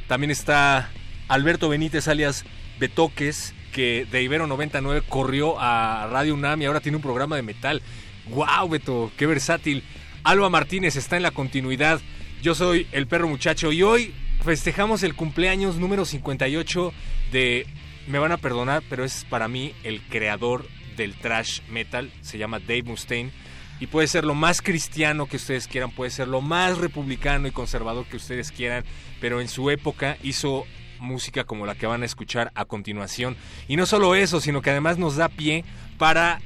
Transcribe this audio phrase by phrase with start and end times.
[0.07, 0.91] También está
[1.29, 2.45] Alberto Benítez, alias
[2.79, 7.43] Betoques, que de Ibero 99 corrió a Radio UNAM y ahora tiene un programa de
[7.43, 7.83] metal.
[8.29, 9.11] ¡Wow, Beto!
[9.17, 9.83] ¡Qué versátil!
[10.25, 12.01] Alba Martínez está en la continuidad.
[12.43, 14.15] Yo soy el perro muchacho y hoy
[14.45, 16.93] festejamos el cumpleaños número 58
[17.33, 17.67] de,
[18.07, 20.67] me van a perdonar, pero es para mí el creador
[20.97, 23.31] del trash metal, se llama Dave Mustaine.
[23.81, 27.51] Y puede ser lo más cristiano que ustedes quieran, puede ser lo más republicano y
[27.51, 28.85] conservador que ustedes quieran,
[29.21, 30.65] pero en su época hizo
[31.01, 33.37] música como la que van a escuchar a continuación.
[33.67, 35.65] Y no solo eso, sino que además nos da pie
[35.99, 36.41] para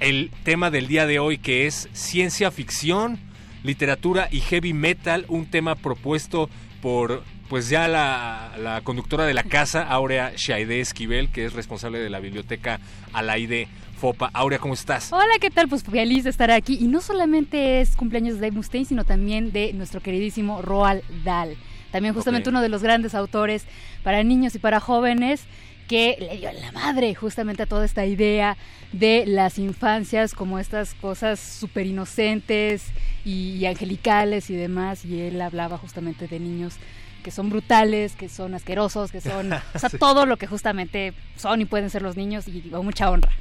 [0.00, 3.18] el tema del día de hoy, que es ciencia ficción,
[3.62, 6.50] literatura y heavy metal, un tema propuesto
[6.82, 12.10] por pues ya la, conductora de la casa, Aurea Shaide Esquivel, que es responsable de
[12.10, 12.80] la biblioteca
[13.12, 14.28] Alaide Fopa.
[14.32, 15.12] Aurea, ¿cómo estás?
[15.12, 15.68] Hola, ¿qué tal?
[15.68, 16.76] Pues feliz de estar aquí.
[16.80, 21.56] Y no solamente es cumpleaños de Dave Mustaine, sino también de nuestro queridísimo Roald Dahl.
[21.92, 23.66] También justamente uno de los grandes autores
[24.02, 25.44] para niños y para jóvenes
[25.86, 28.56] que le dio la madre justamente a toda esta idea
[28.90, 32.86] de las infancias como estas cosas súper inocentes
[33.24, 35.04] y angelicales y demás.
[35.04, 36.78] Y él hablaba justamente de niños
[37.24, 41.60] que son brutales, que son asquerosos, que son, o sea, todo lo que justamente son
[41.60, 43.32] y pueden ser los niños y a mucha honra.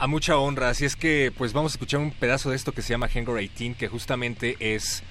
[0.00, 2.82] A mucha honra, así es que pues vamos a escuchar un pedazo de esto que
[2.82, 5.04] se llama Hangar 18, que justamente es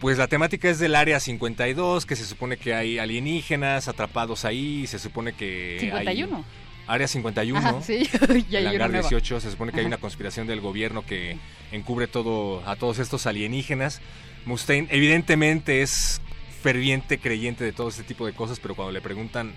[0.00, 4.86] pues la temática es del área 52, que se supone que hay alienígenas atrapados ahí,
[4.86, 6.44] se supone que 51.
[6.86, 8.08] área 51, Ajá, sí.
[8.50, 11.38] el hangar 18, se supone que hay una conspiración del gobierno que
[11.72, 14.00] encubre todo a todos estos alienígenas.
[14.44, 16.20] Mustaine evidentemente es
[16.62, 19.54] ferviente creyente de todo este tipo de cosas, pero cuando le preguntan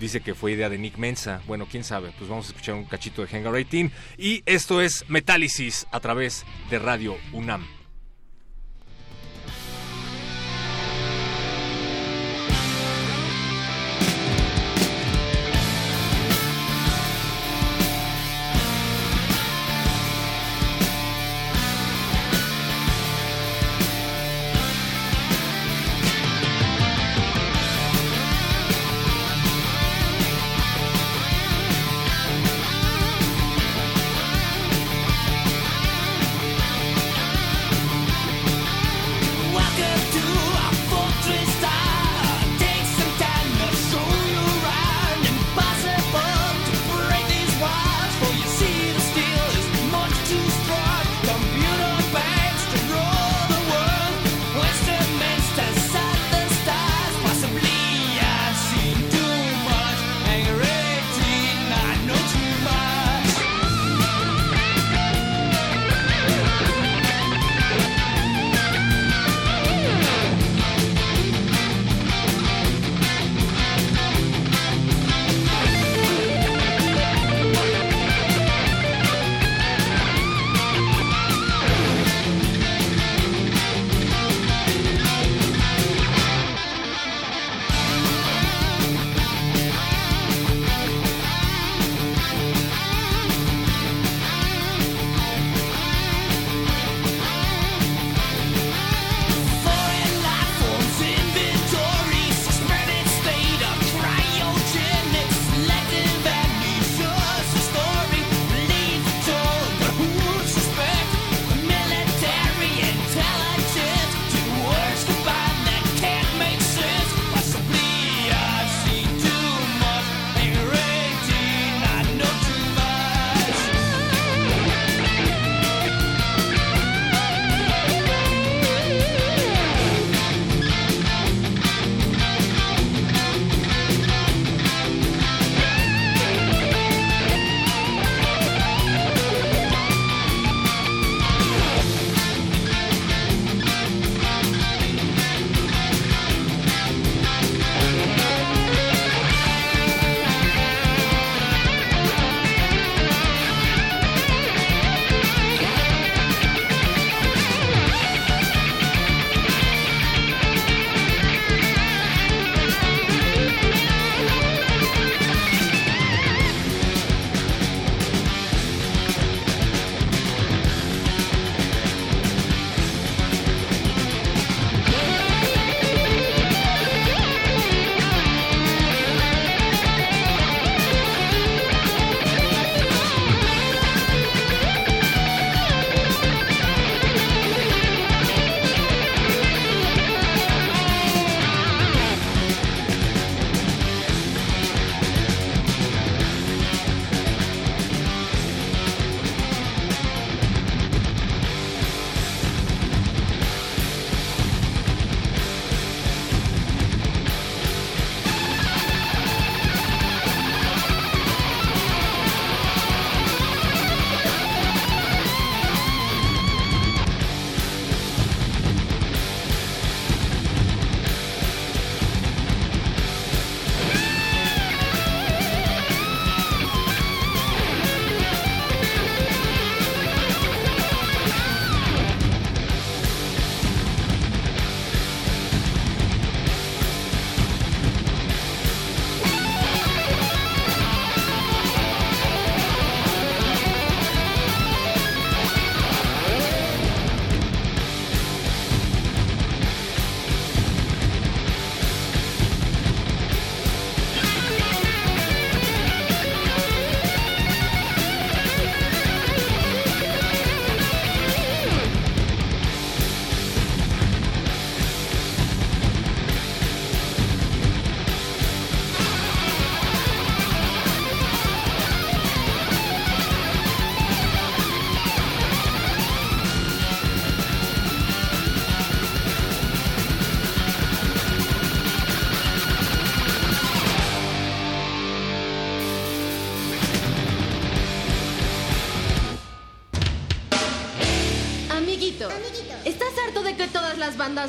[0.00, 1.42] dice que fue idea de Nick Mensa.
[1.46, 5.04] Bueno, quién sabe, pues vamos a escuchar un cachito de Hangar 18 y esto es
[5.08, 7.81] Metálisis a través de Radio UNAM.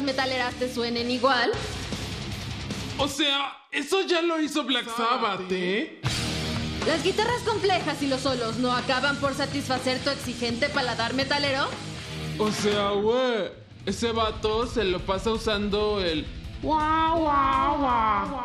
[0.04, 1.52] Metaleras te suenen igual?
[2.98, 6.00] O sea, eso ya lo hizo Black Sabbath, ¿eh?
[6.86, 11.68] ¿Las guitarras complejas y los solos no acaban por satisfacer tu exigente paladar metalero?
[12.38, 13.52] O sea, güey,
[13.86, 16.26] ese vato se lo pasa usando el
[16.62, 18.44] guau, guau, guau.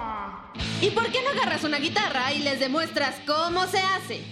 [0.81, 4.23] ¿Y por qué no agarras una guitarra y les demuestras cómo se hace?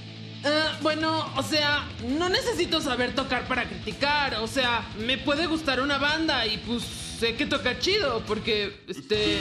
[0.45, 4.37] Eh, bueno, o sea, no necesito saber tocar para criticar.
[4.37, 9.41] O sea, me puede gustar una banda y pues sé que toca chido porque, este...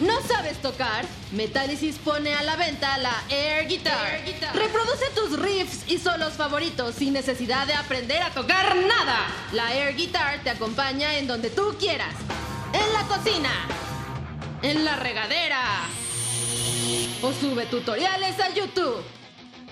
[0.00, 1.04] ¿No sabes tocar?
[1.32, 4.22] Metallicis pone a la venta la Air Guitar.
[4.54, 9.26] Reproduce tus riffs y solos favoritos sin necesidad de aprender a tocar nada.
[9.52, 12.14] La Air Guitar te acompaña en donde tú quieras.
[12.72, 13.50] En la cocina.
[14.62, 15.60] En la regadera.
[17.20, 19.02] O sube tutoriales a YouTube.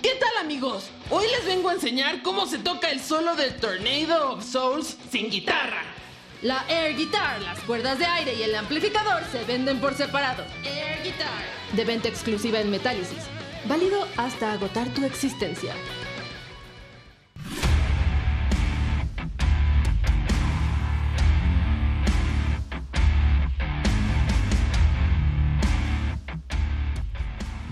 [0.02, 0.90] ¿Qué tal amigos?
[1.08, 5.30] Hoy les vengo a enseñar cómo se toca el solo de Tornado of Souls sin
[5.30, 5.97] guitarra.
[6.40, 10.44] La Air Guitar, las cuerdas de aire y el amplificador se venden por separado.
[10.62, 11.42] Air Guitar.
[11.72, 13.24] De venta exclusiva en Metálisis.
[13.64, 15.74] Válido hasta agotar tu existencia.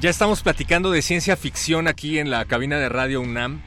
[0.00, 3.62] Ya estamos platicando de ciencia ficción aquí en la cabina de Radio UNAM.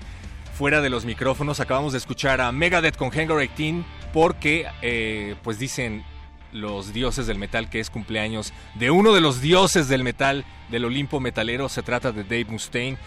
[0.57, 5.59] Fuera de los micrófonos acabamos de escuchar a Megadeth con Hangar 18 porque eh, pues
[5.59, 6.03] dicen
[6.51, 10.85] los dioses del metal que es cumpleaños de uno de los dioses del metal del
[10.85, 12.97] Olimpo metalero, se trata de Dave Mustaine.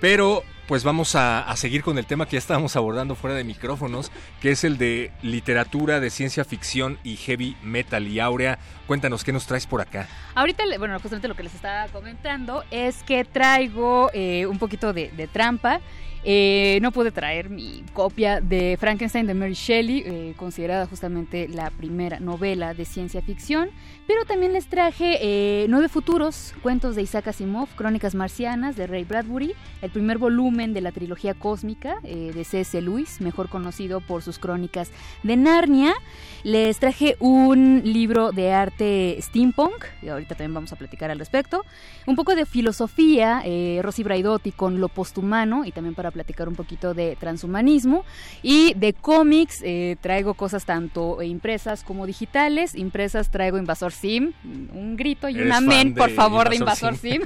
[0.00, 4.10] Pero pues vamos a, seguir con el tema que ya estábamos abordando fuera de micrófonos,
[4.40, 8.08] que es el de literatura de ciencia ficción y heavy metal.
[8.08, 10.08] Y Aurea, cuéntanos qué nos traes por acá.
[10.34, 15.28] Ahorita, bueno, justamente lo que les estaba comentando es que traigo eh, un poquito de
[15.32, 15.80] trampa.
[16.24, 21.70] Eh, no pude traer mi copia de Frankenstein de Mary Shelley, eh, considerada justamente la
[21.70, 23.70] primera novela de ciencia ficción,
[24.06, 29.04] pero también les traje eh, Nueve Futuros, cuentos de Isaac Asimov, Crónicas Marcianas de Ray
[29.04, 32.80] Bradbury, el primer volumen de la trilogía cósmica eh, de C.S.
[32.82, 34.90] Lewis, mejor conocido por sus crónicas
[35.22, 35.94] de Narnia.
[36.44, 41.64] Les traje un libro de arte steampunk, y ahorita también vamos a platicar al respecto,
[42.04, 46.56] un poco de filosofía, eh, Rosy Braidotti con lo posthumano y también para platicar un
[46.56, 48.04] poquito de transhumanismo.
[48.42, 52.74] Y de cómics eh, traigo cosas tanto impresas como digitales.
[52.74, 57.22] Impresas traigo Invasor Sim, un grito y un amén, por favor, de Invasor Sim.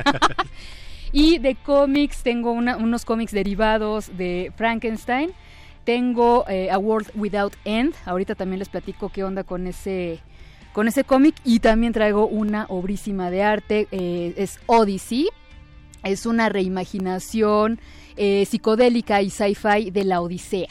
[1.12, 5.32] y de cómics tengo una, unos cómics derivados de Frankenstein.
[5.86, 7.94] Tengo eh, A World Without End.
[8.04, 10.20] Ahorita también les platico qué onda con ese
[10.74, 15.28] con ese cómic y también traigo una obrísima de arte, eh, es Odyssey,
[16.04, 17.80] es una reimaginación
[18.18, 20.68] eh, psicodélica y sci-fi de la Odisea.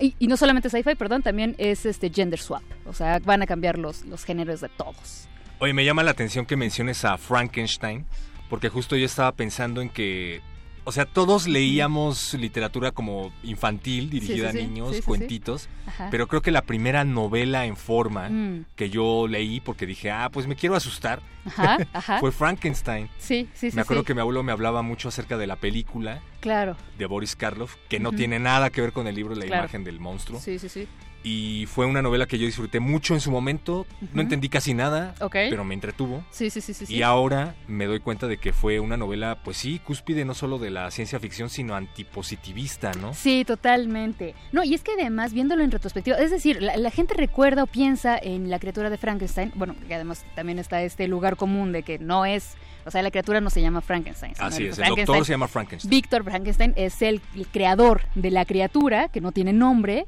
[0.00, 2.64] Y, y no solamente sci-fi, perdón, también es este gender swap.
[2.86, 5.28] O sea, van a cambiar los, los géneros de todos.
[5.60, 8.06] Oye, me llama la atención que menciones a Frankenstein,
[8.50, 10.40] porque justo yo estaba pensando en que,
[10.88, 14.64] o sea, todos leíamos literatura como infantil, dirigida Sí, sí, sí.
[14.64, 15.68] a niños, Sí, cuentitos,
[16.10, 18.64] pero creo que la primera novela en forma Mm.
[18.74, 22.18] que yo leí, porque dije, ah, pues me quiero asustar, Ajá, ajá.
[22.20, 23.10] fue Frankenstein.
[23.18, 23.76] Sí, sí, sí.
[23.76, 26.74] me acuerdo que mi abuelo me hablaba mucho acerca de la película Claro.
[26.96, 29.64] de Boris Karloff, que no tiene nada que ver con el libro La Claro.
[29.64, 30.40] imagen del monstruo.
[30.40, 30.88] Sí, sí, sí.
[31.30, 33.86] Y fue una novela que yo disfruté mucho en su momento.
[34.14, 35.32] No entendí casi nada, Ok.
[35.50, 36.24] pero me entretuvo.
[36.30, 36.86] Sí, sí, sí, sí.
[36.86, 36.94] sí.
[36.96, 40.58] Y ahora me doy cuenta de que fue una novela, pues sí, cúspide no solo
[40.58, 43.12] de la ciencia ficción, sino antipositivista, ¿no?
[43.12, 44.34] Sí, totalmente.
[44.52, 47.66] No, y es que además, viéndolo en retrospectiva, es decir, la, la gente recuerda o
[47.66, 51.82] piensa en la criatura de Frankenstein, bueno, que además también está este lugar común de
[51.82, 52.54] que no es,
[52.86, 54.32] o sea, la criatura no se llama Frankenstein.
[54.38, 55.90] Así es, el doctor se llama Frankenstein.
[55.90, 60.06] Víctor Frankenstein es el, el creador de la criatura, que no tiene nombre.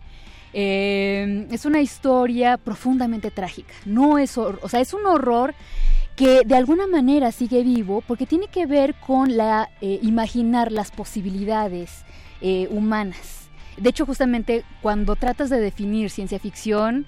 [0.52, 3.73] Eh, es una historia profundamente trágica.
[3.85, 5.54] No es, o sea, es un horror
[6.16, 10.90] que de alguna manera sigue vivo porque tiene que ver con la eh, imaginar las
[10.90, 12.04] posibilidades
[12.40, 13.49] eh, humanas.
[13.76, 17.07] De hecho, justamente cuando tratas de definir ciencia ficción,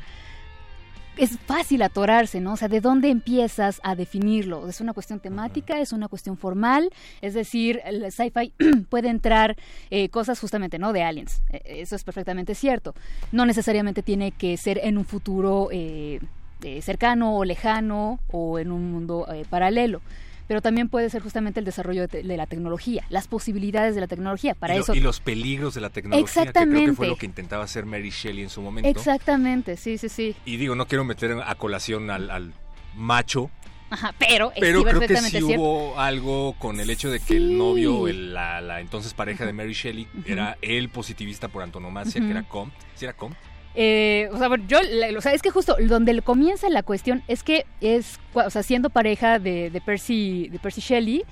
[1.16, 2.54] es fácil atorarse, ¿no?
[2.54, 4.68] O sea, ¿de dónde empiezas a definirlo?
[4.68, 5.78] ¿Es una cuestión temática?
[5.80, 6.90] ¿Es una cuestión formal?
[7.20, 8.52] Es decir, el sci-fi
[8.88, 9.56] puede entrar
[9.90, 10.92] eh, cosas justamente, ¿no?
[10.92, 11.42] De aliens.
[11.50, 12.94] Eh, Eso es perfectamente cierto.
[13.30, 16.20] No necesariamente tiene que ser en un futuro eh,
[16.62, 20.00] eh, cercano o lejano o en un mundo eh, paralelo.
[20.48, 24.00] Pero también puede ser justamente el desarrollo de, te- de la tecnología, las posibilidades de
[24.00, 24.54] la tecnología.
[24.54, 24.94] Para y, lo- eso.
[24.94, 26.92] y los peligros de la tecnología, que creo que Exactamente.
[26.96, 28.88] fue lo que intentaba hacer Mary Shelley en su momento.
[28.88, 30.34] Exactamente, sí, sí, sí.
[30.44, 32.52] Y digo, no quiero meter a colación al, al
[32.96, 33.50] macho,
[33.90, 35.60] Ajá, pero, pero creo que sí cierto.
[35.60, 37.36] hubo algo con el hecho de que Sí.
[37.36, 40.22] el novio, el- la, la entonces pareja de Mary Shelley, Ujú.
[40.32, 42.26] era el positivista por antonomasia, Ujú.
[42.28, 42.76] que era Comte.
[42.96, 43.36] ¿Sí era Comte?
[43.74, 44.78] Eh, o sea, yo,
[45.16, 48.90] o sea, es que justo donde comienza la cuestión es que es, o sea, siendo
[48.90, 51.24] pareja de, de Percy, de Percy Shelley,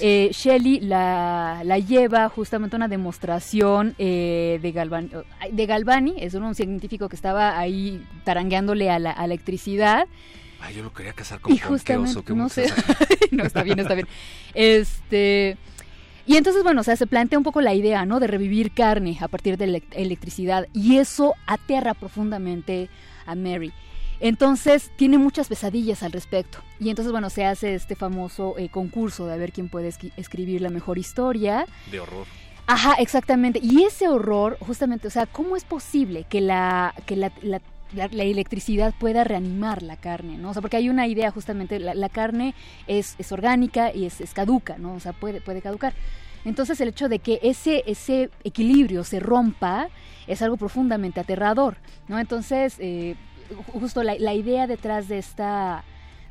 [0.00, 5.10] eh, Shelley la, la, lleva justamente a una demostración eh, de, Galvani,
[5.50, 10.06] de Galvani, es un científico que estaba ahí tarangueándole a la electricidad.
[10.60, 12.66] Ay, yo lo quería casar con, y justamente, no sé,
[13.30, 14.08] no está bien, está bien.
[14.54, 15.56] Este
[16.26, 18.18] y entonces, bueno, o sea, se plantea un poco la idea, ¿no?
[18.18, 20.66] De revivir carne a partir de electricidad.
[20.72, 22.88] Y eso aterra profundamente
[23.26, 23.72] a Mary.
[24.18, 26.58] Entonces, tiene muchas pesadillas al respecto.
[26.80, 30.62] Y entonces, bueno, se hace este famoso eh, concurso de a ver quién puede escribir
[30.62, 31.66] la mejor historia.
[31.90, 32.26] De horror.
[32.66, 33.60] Ajá, exactamente.
[33.62, 37.30] Y ese horror, justamente, o sea, ¿cómo es posible que la, que la,
[37.94, 40.50] electricidad pueda reanimar la carne, ¿no?
[40.50, 42.54] O sea, porque hay una idea justamente, la, carne
[42.86, 44.94] es, es, orgánica y es, caduca, ¿no?
[44.94, 45.94] O sea, puede, puede caducar.
[46.46, 49.88] Entonces el hecho de que ese, ese equilibrio se rompa
[50.28, 51.76] es algo profundamente aterrador,
[52.06, 52.20] ¿no?
[52.20, 53.16] Entonces, eh,
[53.72, 55.84] justo la, idea detrás de esta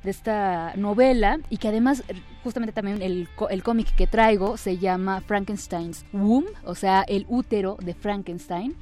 [0.06, 2.04] de esta novela y que además
[2.44, 7.78] justamente también el, el cómic que traigo se llama Frankenstein's Womb, o sea, el útero
[7.82, 8.76] de Frankenstein.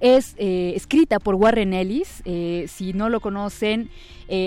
[0.00, 3.90] Es eh, escrita por Warren Ellis, eh, si no lo conocen,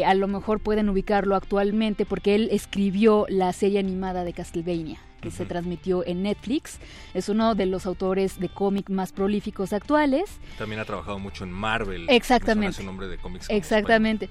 [0.05, 5.31] a lo mejor pueden ubicarlo actualmente porque él escribió la serie animada de Castlevania que
[5.31, 6.79] se transmitió en Netflix.
[7.13, 10.39] Es uno de los autores de cómic más prolíficos actuales.
[10.57, 12.07] También ha trabajado mucho en Marvel.
[12.09, 12.77] Exactamente.
[12.77, 13.49] Su nombre de cómics.
[13.49, 14.29] Exactamente.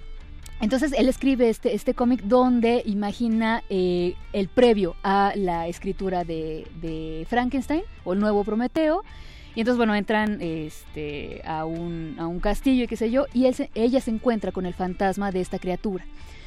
[0.61, 7.27] Entonces él escribe este, este cómic donde imagina eh, el previo a la escritura de,
[7.29, 9.03] Frankenstein o el nuevo Prometeo.
[9.55, 13.47] Y entonces, bueno, entran este, a, un, a un castillo y qué sé yo, y
[13.75, 16.05] ella se encuentra con el fantasma de esta criatura.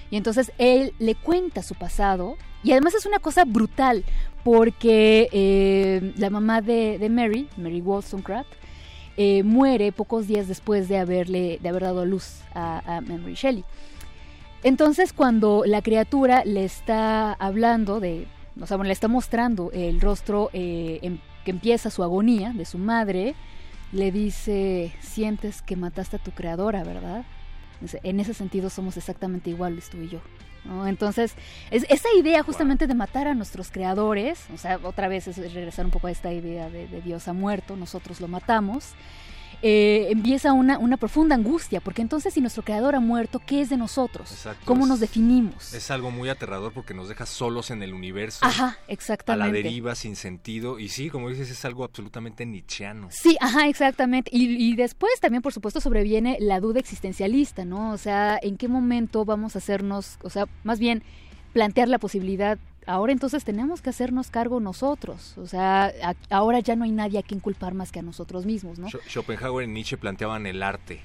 [0.10, 4.06] Y entonces él le cuenta su pasado, y además es una cosa brutal,
[4.44, 8.52] porque eh, la mamá de, Mary, Mary Wollstonecraft,
[9.18, 13.64] eh, muere pocos días después de haberle de haber dado a luz a, Mary Shelley.
[14.64, 18.28] Entonces cuando la criatura le está hablando de,
[18.60, 22.64] o sea, bueno, le está mostrando el rostro eh, em, que empieza su agonía de
[22.66, 23.36] su madre,
[23.92, 27.26] le dice, sientes que mataste a tu creadora, ¿verdad?
[28.04, 30.20] En ese sentido somos exactamente iguales tú y yo.
[30.86, 31.36] Entonces,
[31.70, 35.84] es, esa idea justamente de matar a nuestros creadores, o sea, otra vez es regresar
[35.84, 38.94] un poco a esta idea de, de Dios ha muerto, nosotros lo matamos,
[39.66, 43.70] eh, empieza una, una, profunda angustia, porque entonces si nuestro creador ha muerto, ¿qué es
[43.70, 44.46] de nosotros?
[44.66, 45.74] ¿Cómo nos definimos?
[45.74, 48.40] Es algo muy aterrador porque nos deja solos en el universo.
[48.46, 49.44] Ajá, exactamente.
[49.44, 50.80] A la deriva, sin sentido.
[50.80, 53.08] Y sí, como dices, es algo absolutamente nietzscheano.
[53.10, 54.30] Sí, ajá, exactamente.
[54.34, 57.94] Y, y después también, por supuesto, sobreviene la duda existencialista, ¿no?
[57.94, 61.04] O sea, ¿en qué momento vamos a hacernos, o sea, más bien
[61.54, 65.38] plantear la posibilidad ahora entonces tenemos que hacernos cargo nosotros.
[65.38, 65.94] O sea,
[66.30, 68.88] ahora ya no hay nadie a quien culpar más que a nosotros mismos, ¿no?
[68.90, 71.02] Schopenhauer y Nietzsche planteaban el arte.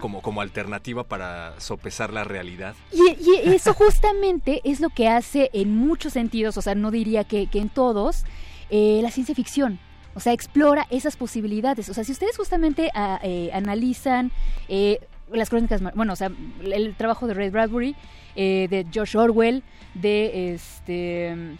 [0.00, 2.74] Como, como alternativa para sopesar la realidad.
[2.90, 7.48] Y, eso justamente es lo que hace en muchos sentidos, o sea, no diría que,
[7.52, 8.24] en todos,
[8.70, 9.78] eh, la ciencia ficción.
[10.14, 11.88] O sea, explora esas posibilidades.
[11.88, 14.32] O sea, si ustedes justamente ah, eh, analizan
[14.68, 14.98] eh,
[15.32, 16.30] las crónicas, bueno, o sea,
[16.62, 17.96] el trabajo de Ray Bradbury,
[18.36, 19.62] eh, de George Orwell,
[19.94, 21.56] de este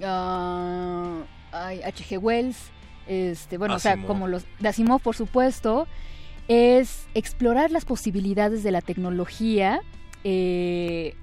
[0.00, 2.18] uh, ah, H.G.
[2.18, 2.70] Wells,
[3.06, 5.88] este, bueno, o sea, como los de Asimov, por supuesto,
[6.48, 9.80] es explorar las posibilidades de la tecnología.
[10.24, 11.14] Eh,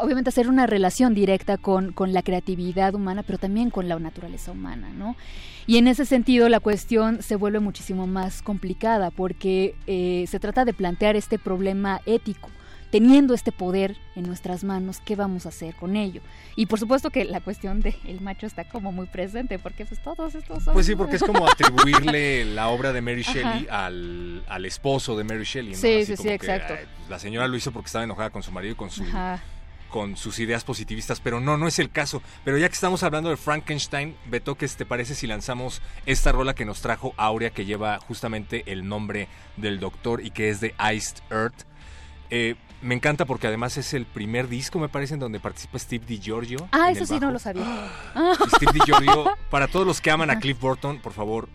[0.00, 4.52] obviamente hacer una relación directa con, con, la creatividad humana, pero también con la naturaleza
[4.52, 5.16] humana, ¿no?
[5.66, 10.64] Y en ese sentido la cuestión se vuelve muchísimo más complicada porque eh, se trata
[10.64, 12.48] de plantear este problema ético
[12.90, 16.20] teniendo este poder en nuestras manos, ¿qué vamos a hacer con ello?
[16.56, 20.02] Y por supuesto que la cuestión del el macho está como muy presente, porque pues
[20.02, 20.74] todos estos son...
[20.74, 25.24] Pues sí, porque es como atribuirle la obra de Mary Shelley al, al, esposo de
[25.24, 25.72] Mary Shelley.
[25.72, 25.78] ¿no?
[25.78, 26.74] Sí, sí, sí, exacto.
[27.08, 29.04] la señora lo hizo porque estaba enojada con su marido y con su...
[29.90, 32.22] con sus ideas positivistas, pero no, no es el caso.
[32.44, 36.54] Pero ya que estamos hablando de Frankenstein, Beto, ¿qué te parece si lanzamos esta rola
[36.54, 40.74] que nos trajo Aurea, que lleva justamente el nombre del doctor y que es de
[40.78, 41.64] Iced Earth?
[42.30, 46.04] Eh, me encanta porque además es el primer disco, me parece, en donde participa Steve
[46.06, 46.68] DiGiorgio.
[46.72, 47.90] Ah, eso sí no lo sabía.
[48.56, 51.48] Steve DiGiorgio, para todos los que aman a Cliff Burton, por favor,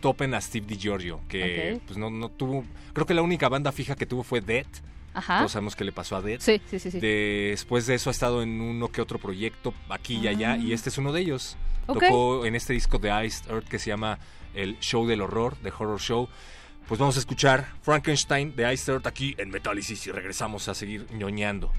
[0.00, 3.94] topen a Steve DiGiorgio, que pues no, no tuvo, creo que la única banda fija
[3.94, 4.66] que tuvo fue Dead.
[5.14, 5.38] Ajá.
[5.38, 6.40] Todos sabemos qué le pasó a Dead.
[6.40, 10.28] Sí, sí, sí, Después de eso ha estado en uno que otro proyecto aquí y
[10.28, 11.56] allá, y este es uno de ellos.
[11.86, 14.18] Tocó en este disco de Iced Earth que se llama
[14.54, 16.28] El Show del Horror, The Horror Show.
[16.88, 21.06] Pues vamos a escuchar Frankenstein de Ice Earth aquí en Metálisis y regresamos a seguir
[21.12, 21.72] ñoñando.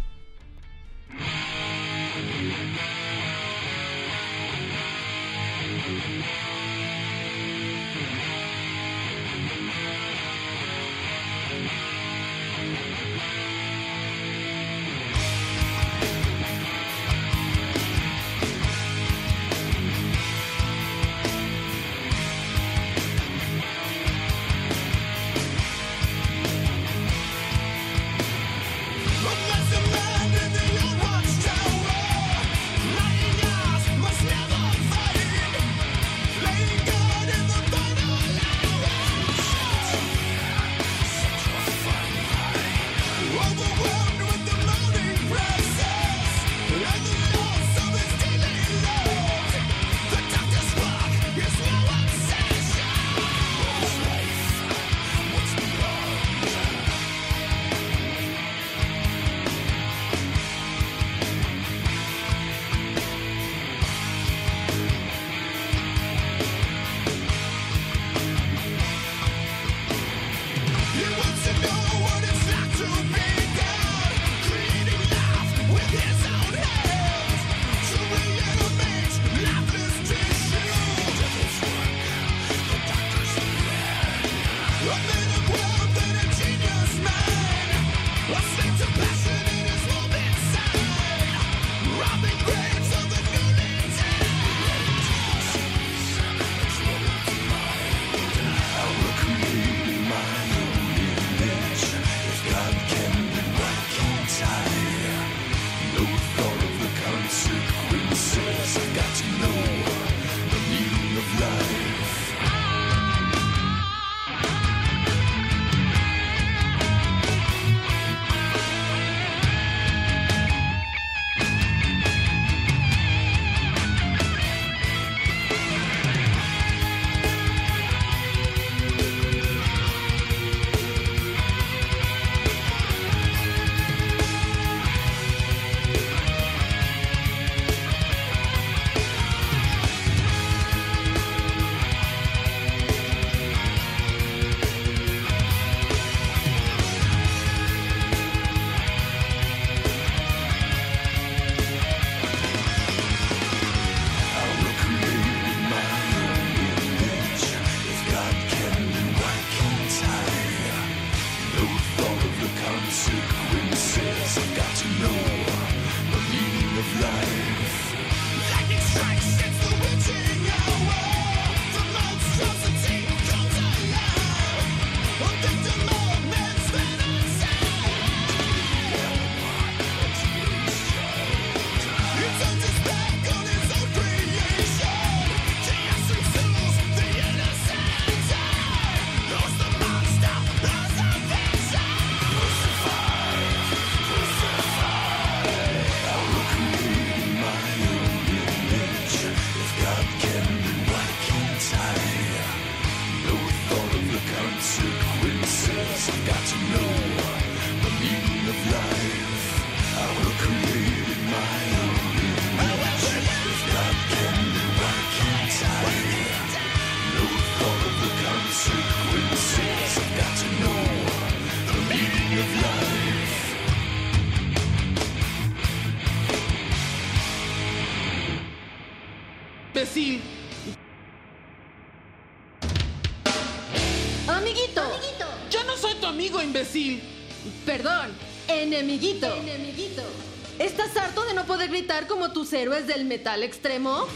[242.55, 244.07] Héroes del metal extremo?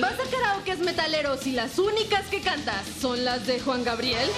[0.00, 4.28] ¿Vas a karaokes metaleros y las únicas que cantas son las de Juan Gabriel?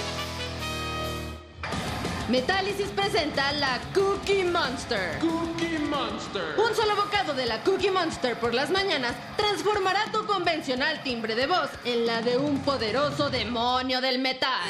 [2.29, 5.19] Metálisis presenta la Cookie Monster.
[5.19, 6.55] Cookie Monster.
[6.57, 9.13] Un solo bocado de la Cookie Monster por las mañanas
[9.53, 14.67] transformará tu convencional timbre de voz en la de un poderoso demonio del metal.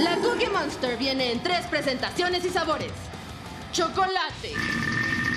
[0.00, 2.90] La Cookie Monster viene en tres presentaciones y sabores.
[3.72, 4.52] Chocolate,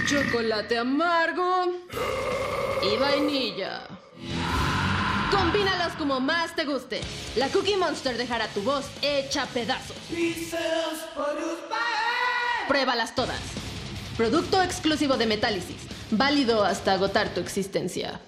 [0.08, 1.72] chocolate amargo
[2.82, 3.84] y vainilla.
[5.30, 7.02] Combínalos como más te guste.
[7.36, 9.98] La Cookie Monster dejará tu voz hecha pedazos.
[12.67, 13.39] Pruébalas todas.
[14.17, 15.88] Producto exclusivo de Metálisis.
[16.12, 18.19] Válido hasta agotar tu existencia.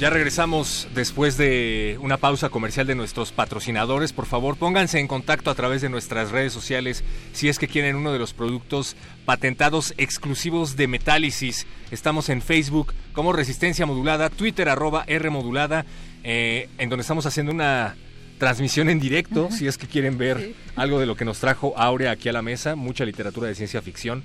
[0.00, 4.14] Ya regresamos después de una pausa comercial de nuestros patrocinadores.
[4.14, 7.96] Por favor, pónganse en contacto a través de nuestras redes sociales si es que quieren
[7.96, 8.96] uno de los productos
[9.26, 11.66] patentados exclusivos de Metálisis.
[11.90, 15.84] Estamos en Facebook como Resistencia Modulada, Twitter arroba R Modulada,
[16.24, 17.96] eh, en donde estamos haciendo una
[18.38, 22.12] transmisión en directo, si es que quieren ver algo de lo que nos trajo Aurea
[22.12, 24.22] aquí a la mesa, mucha literatura de ciencia ficción.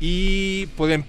[0.00, 1.04] Y pueden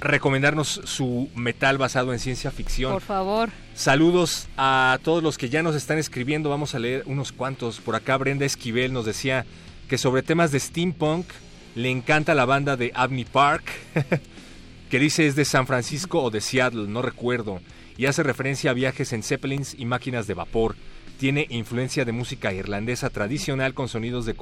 [0.00, 2.92] recomendarnos su metal basado en ciencia ficción.
[2.92, 3.50] Por favor.
[3.74, 6.50] Saludos a todos los que ya nos están escribiendo.
[6.50, 7.80] Vamos a leer unos cuantos.
[7.80, 9.46] Por acá Brenda Esquivel nos decía
[9.88, 11.26] que sobre temas de steampunk
[11.74, 13.64] le encanta la banda de Abney Park,
[14.90, 17.60] que dice es de San Francisco o de Seattle, no recuerdo,
[17.98, 20.76] y hace referencia a viajes en zeppelins y máquinas de vapor.
[21.18, 24.36] Tiene influencia de música irlandesa tradicional con sonidos de,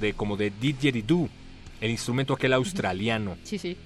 [0.00, 1.30] de como de didgeridoo,
[1.80, 3.38] el instrumento aquel australiano.
[3.44, 3.76] Sí, sí.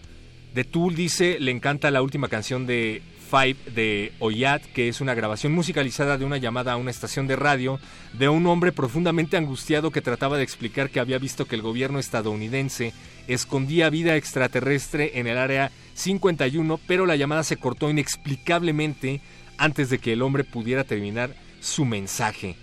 [0.55, 5.15] The Tool dice, le encanta la última canción de Five de Oyat, que es una
[5.15, 7.79] grabación musicalizada de una llamada a una estación de radio
[8.13, 12.01] de un hombre profundamente angustiado que trataba de explicar que había visto que el gobierno
[12.01, 12.93] estadounidense
[13.29, 19.21] escondía vida extraterrestre en el área 51, pero la llamada se cortó inexplicablemente
[19.59, 22.57] antes de que el hombre pudiera terminar su mensaje.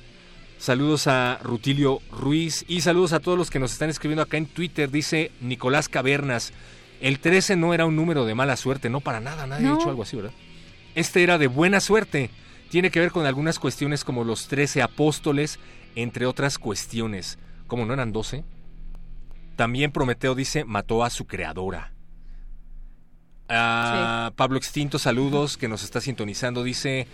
[0.57, 4.47] Saludos a Rutilio Ruiz y saludos a todos los que nos están escribiendo acá en
[4.47, 6.51] Twitter, dice Nicolás Cavernas.
[6.99, 9.89] El 13 no era un número de mala suerte, no para nada, nadie ha dicho
[9.89, 10.33] algo así, ¿verdad?
[10.97, 12.31] Este era de buena suerte.
[12.71, 15.59] Tiene que ver con algunas cuestiones como los 13 apóstoles,
[15.93, 17.37] entre otras cuestiones.
[17.67, 18.43] ¿Cómo no eran 12?
[19.55, 21.93] También Prometeo dice, mató a su creadora.
[23.47, 27.05] Ah, Pablo Extinto, saludos, que nos está sintonizando, dice,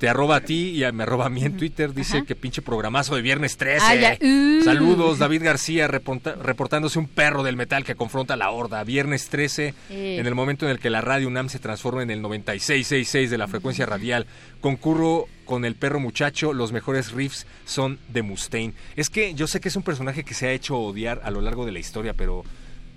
[0.00, 1.92] te arroba a ti y me arroba a mí en Twitter.
[1.92, 4.06] Dice que pinche programazo de viernes 13.
[4.06, 4.64] Ah, uh.
[4.64, 8.82] Saludos, David García reportándose un perro del metal que confronta a la horda.
[8.82, 12.22] Viernes 13, en el momento en el que la radio UNAM se transforma en el
[12.22, 14.26] 9666 de la frecuencia radial.
[14.62, 18.72] Concurro con el perro muchacho, los mejores riffs son de Mustaine.
[18.96, 21.42] Es que yo sé que es un personaje que se ha hecho odiar a lo
[21.42, 22.42] largo de la historia, pero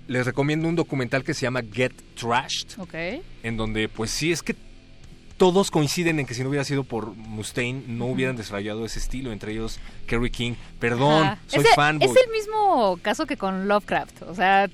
[0.08, 2.78] les recomiendo un documental que se llama Get Trashed.
[2.78, 2.94] Ok.
[3.42, 4.56] En donde, pues sí, es que
[5.36, 9.32] todos coinciden en que si no hubiera sido por Mustaine no hubieran desarrollado ese estilo,
[9.32, 10.54] entre ellos Kerry King.
[10.78, 12.00] Perdón, soy fan.
[12.00, 14.68] Es el mismo caso que con Lovecraft, o sea...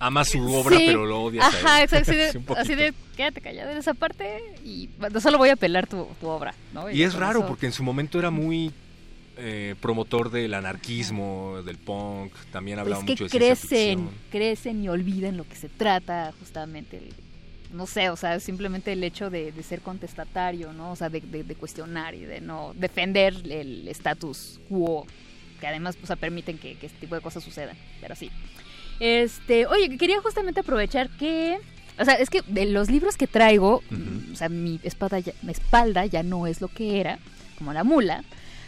[0.00, 2.12] Ama su obra, pero lo odias Ajá, exacto,
[2.56, 6.54] así de, quédate callado en esa parte y no solo voy a pelar tu, obra.
[6.92, 8.72] Y, es raro porque en su momento era muy
[9.36, 15.36] eh, promotor del anarquismo, del punk, también hablaba pues mucho de crecen, crecen y olviden
[15.36, 17.12] lo que se trata justamente el
[17.72, 20.92] no sé, o sea, simplemente el hecho de, ser contestatario, ¿no?
[20.92, 21.20] O sea, de,
[21.58, 25.06] cuestionar y de no defender el status quo,
[25.60, 28.30] que además, pues, permiten que, este tipo de cosas sucedan, pero sí.
[29.00, 31.58] Este, oye, quería justamente aprovechar que,
[31.98, 33.82] o sea, es que de los libros que traigo,
[34.32, 37.18] o sea, mi espalda, ya, mi espalda ya no es lo que era,
[37.58, 38.24] como la mula.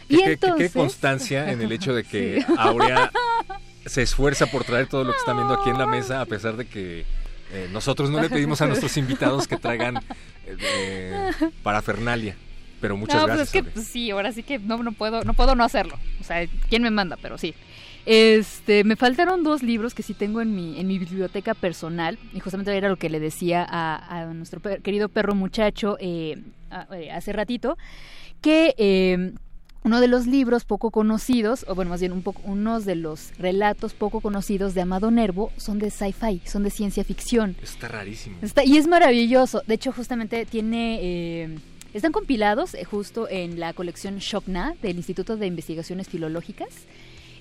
[0.07, 0.71] Y ¿Qué, entonces...
[0.71, 3.11] qué constancia en el hecho de que Aurea
[3.85, 6.55] se esfuerza por traer todo lo que están viendo aquí en la mesa, a pesar
[6.55, 7.05] de que
[7.53, 9.99] eh, nosotros no le pedimos a nuestros invitados que traigan
[10.45, 11.31] eh,
[11.63, 12.35] parafernalia.
[12.79, 13.51] Pero muchas no, gracias.
[13.51, 15.99] Pues es que pues, sí, ahora sí que no, no puedo, no puedo no hacerlo.
[16.19, 17.17] O sea, ¿quién me manda?
[17.21, 17.53] Pero sí.
[18.07, 22.17] Este, me faltaron dos libros que sí tengo en mi, en mi biblioteca personal.
[22.33, 26.41] Y justamente era lo que le decía a, nuestro querido perro muchacho eh,
[27.11, 27.77] hace ratito.
[28.41, 29.33] Que
[29.83, 33.31] uno de los libros poco conocidos, o bueno, más bien un poco, unos de los
[33.39, 37.55] relatos poco conocidos de Amado Nervo son de sci-fi, son de ciencia ficción.
[37.61, 38.37] Está rarísimo.
[38.41, 39.63] Está, y es maravilloso.
[39.65, 40.99] De hecho, justamente tiene...
[41.01, 41.59] Eh,
[41.93, 46.69] están compilados eh, justo en la colección Shokna del Instituto de Investigaciones Filológicas.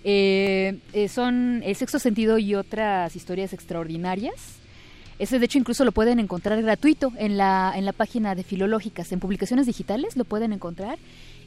[0.02, 0.78] Eh,
[1.12, 4.56] son El sexto sentido y otras historias extraordinarias.
[5.18, 9.12] Ese de hecho incluso lo pueden encontrar gratuito en la, en la página de Filológicas,
[9.12, 10.98] en publicaciones digitales lo pueden encontrar.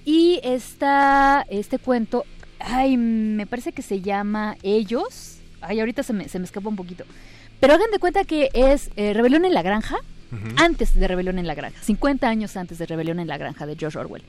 [0.05, 2.25] Y está este cuento,
[2.59, 5.37] ay, me parece que se llama Ellos.
[5.61, 7.05] Ay, ahorita se me, se me escapa un poquito.
[7.59, 9.97] Pero hagan de cuenta que es eh, Rebelión en la Granja,
[10.57, 13.75] antes de Rebelión en la Granja, 50 años antes de Rebelión en la Granja de
[13.75, 14.23] George Orwell.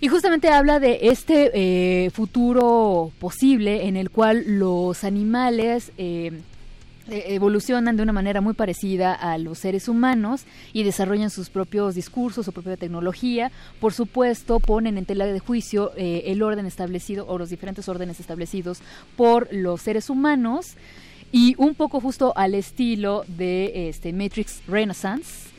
[0.00, 6.40] Y justamente habla de este eh, futuro posible en el cual los animales eh, eh,
[7.08, 12.46] evolucionan de una manera muy parecida a los seres humanos y desarrollan sus propios discursos,
[12.46, 13.52] su propia tecnología.
[13.80, 18.20] Por supuesto, ponen en tela de juicio eh, el orden establecido o los diferentes órdenes
[18.20, 18.80] establecidos
[19.16, 20.76] por los seres humanos
[21.32, 25.50] y un poco justo al estilo de este Matrix Renaissance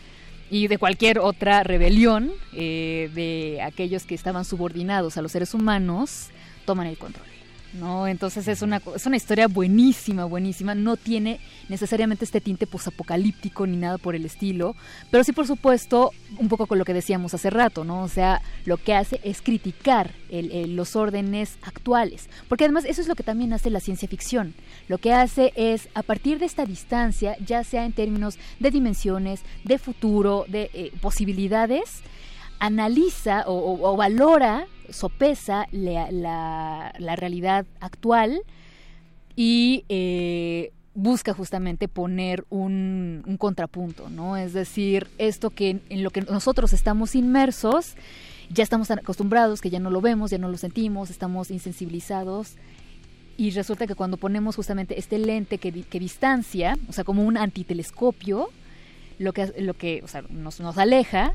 [0.50, 6.30] y de cualquier otra rebelión eh, de aquellos que estaban subordinados a los seres humanos
[6.66, 7.37] toman el control.
[7.74, 8.08] ¿No?
[8.08, 10.76] Entonces es una, es una historia buenísima, buenísima.
[10.76, 14.76] No tiene necesariamente este tinte posapocalíptico ni nada por el estilo,
[15.12, 18.04] pero sí, por supuesto, un poco con lo que decíamos hace rato, ¿no?
[18.04, 23.16] O sea, lo que hace es criticar los órdenes actuales, porque además eso es lo
[23.16, 24.54] que también hace la ciencia ficción.
[24.88, 29.42] Lo que hace es, a partir de esta distancia, ya sea en términos de dimensiones,
[29.64, 32.02] de futuro, de eh, posibilidades,
[32.60, 38.42] analiza o, valora, sopesa la, la, realidad actual
[39.36, 44.38] y eh, busca justamente poner un, un, contrapunto, ¿no?
[44.38, 47.96] Es decir, esto que en lo que nosotros estamos inmersos,
[48.50, 52.56] ya estamos tan acostumbrados que ya no lo vemos, ya no lo sentimos, estamos insensibilizados.
[53.38, 57.38] Y resulta que cuando ponemos justamente este lente que, que distancia, o sea, como un
[57.38, 58.50] antitelescopio,
[59.20, 61.34] lo que, lo que o sea, nos, nos aleja,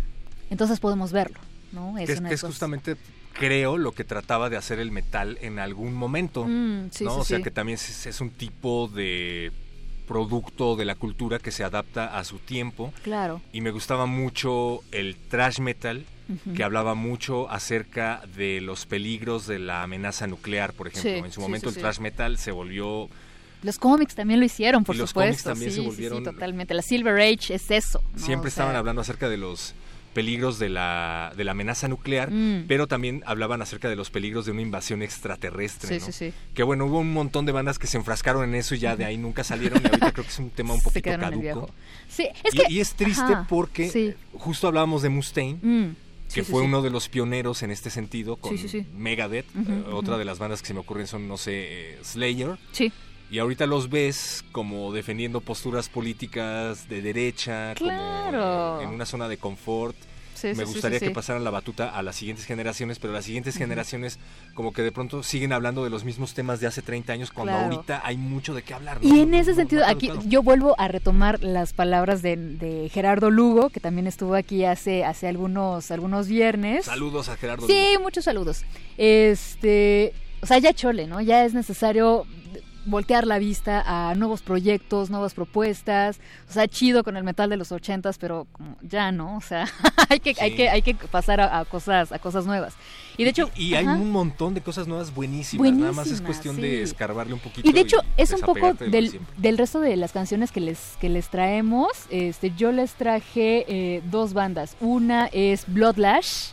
[0.51, 1.39] entonces podemos verlo,
[1.73, 1.97] ¿no?
[1.99, 2.97] Es, que es, justamente
[3.33, 7.17] creo lo que trataba de hacer el metal en algún momento, mm, ¿no?
[7.17, 9.53] o sea que también es, un tipo de
[10.07, 12.93] producto de la cultura que se adapta a su tiempo.
[13.03, 13.41] Claro.
[13.53, 16.05] Y me gustaba mucho el thrash metal,
[16.55, 21.27] que hablaba mucho acerca de los peligros de la amenaza nuclear, por ejemplo.
[21.27, 23.11] en su momento el thrash metal se volvió
[23.63, 25.21] los cómics también lo hicieron, por supuesto.
[25.21, 26.25] Los cómics también se volvieron.
[26.25, 26.75] totalmente.
[26.75, 28.03] La Silver Age es eso.
[28.17, 29.75] Siempre estaban hablando acerca de los
[30.13, 32.65] peligros de la, de la amenaza nuclear, mm.
[32.69, 36.01] pero también hablaban acerca de los peligros de una invasión extraterrestre.
[36.01, 36.35] Sí, sí, sí.
[36.55, 39.05] Que bueno, hubo un montón de bandas que se enfrascaron en eso y ya de
[39.05, 41.71] ahí nunca salieron y ahorita creo que es un tema un poquito caduco.
[42.09, 45.59] Sí, es que, y, es triste porque justo hablábamos de Mustaine.
[45.63, 45.97] Mm.
[46.33, 48.55] que fue uno de los pioneros en este sentido con
[48.97, 49.47] Megadeth.
[49.55, 52.59] Eh, otra de las bandas que se me ocurren son, no sé, eh, Slayer.
[52.73, 52.93] Sí
[53.33, 59.39] y ahorita los ves como defendiendo posturas políticas de derecha, como en una zona de
[59.39, 59.97] confort.
[60.43, 64.19] Me gustaría que pasaran la batuta a las siguientes generaciones, pero las siguientes generaciones
[64.55, 67.55] como que de pronto siguen hablando de los mismos temas de hace 30 años cuando
[67.55, 68.99] ahorita hay mucho de qué hablar.
[69.01, 73.81] Y en ese sentido, aquí yo vuelvo a retomar las palabras de, Gerardo Lugo, que
[73.81, 76.85] también estuvo aquí hace, hace algunos, algunos viernes.
[76.85, 78.65] Saludos a Gerardo Sí, muchos saludos.
[78.99, 81.23] Este, o sea, ya chole, ¿no?
[81.23, 82.27] Ya es necesario
[82.85, 86.21] voltear la vista a nuevos proyectos, nuevas propuestas.
[86.49, 89.67] O sea, chido con el metal de los ochentas, pero como ya no, o sea,
[90.09, 92.75] hay que, hay que, hay que pasar a, cosas, a cosas nuevas.
[93.17, 96.57] Y de hecho, y, hay un montón de cosas nuevas buenísimas, nada más es cuestión
[96.57, 97.69] de escarbarle un poquito.
[97.69, 101.09] Y de hecho, es un poco del, del, resto de las canciones que les, que
[101.09, 101.91] les traemos.
[102.11, 104.77] Este, yo les traje eh, dos bandas.
[104.81, 106.51] Una es Bloodlash,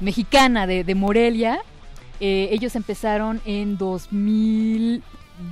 [0.00, 1.60] mexicana de, de Morelia.
[2.20, 5.02] Eh, ellos empezaron en 2000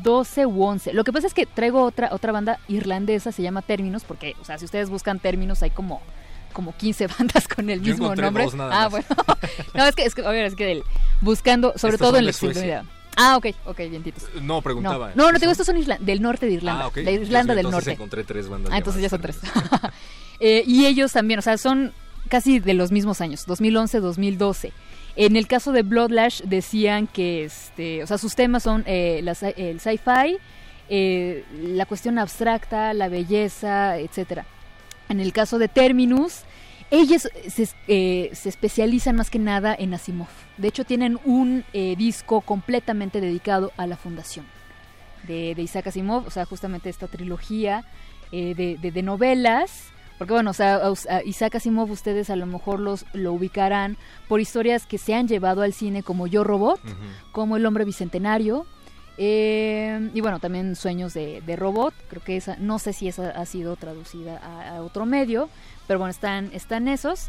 [0.03, 0.92] 12 u 11.
[0.92, 4.44] Lo que pasa es que traigo otra, otra banda irlandesa, se llama Términos, porque, o
[4.44, 6.01] sea, si ustedes buscan Términos, hay como
[6.53, 8.49] como 15 bandas con el mismo nombre.
[8.59, 9.07] ah, bueno.
[9.75, 10.83] no, es que, es que, es que
[11.20, 12.55] buscando, sobre todo en el estilo
[13.18, 14.29] Ah, ok, ok, vientitos.
[14.42, 15.12] No, preguntaba.
[15.14, 16.85] No, no, te digo, estos son del norte de Irlanda.
[16.85, 17.03] Ah, okay.
[17.03, 17.92] La Irlanda del norte.
[17.92, 18.70] encontré tres bandas.
[18.72, 19.38] Ah, entonces ya son tres.
[20.40, 21.94] eh, y ellos también, o sea, son
[22.29, 24.72] casi de los mismos años, 2011, 2012.
[25.17, 29.25] En el caso de Bloodlash decían que, este, o sea, sus temas son eh,
[29.57, 30.37] el sci-fi,
[30.91, 34.45] eh, la cuestión abstracta, la belleza, etcétera.
[35.09, 36.43] En el caso de Terminus,
[36.91, 40.29] ellos se, eh, se, especializan más que nada en Asimov.
[40.59, 44.47] De hecho, tienen un disco completamente dedicado a la fundación
[45.27, 47.85] de, Isaac Asimov, o sea, justamente esta trilogía
[48.31, 50.81] de, de, novelas Porque bueno, o sea,
[51.25, 53.97] Isaac Asimov ustedes a lo mejor los lo ubicarán
[54.29, 56.81] por historias que se han llevado al cine como Yo Robot,
[57.33, 58.67] como El Hombre Bicentenario,
[59.19, 63.47] eh, y bueno, también Sueños de, Robot, creo que esa, no sé si esa ha
[63.47, 65.49] sido traducida a, otro medio,
[65.87, 67.29] pero bueno, están, están esos.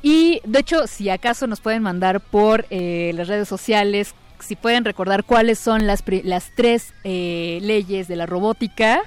[0.00, 4.84] Y de hecho, si acaso nos pueden mandar por eh, las redes sociales, si pueden
[4.84, 9.02] recordar cuáles son las, las tres eh, leyes de la robótica.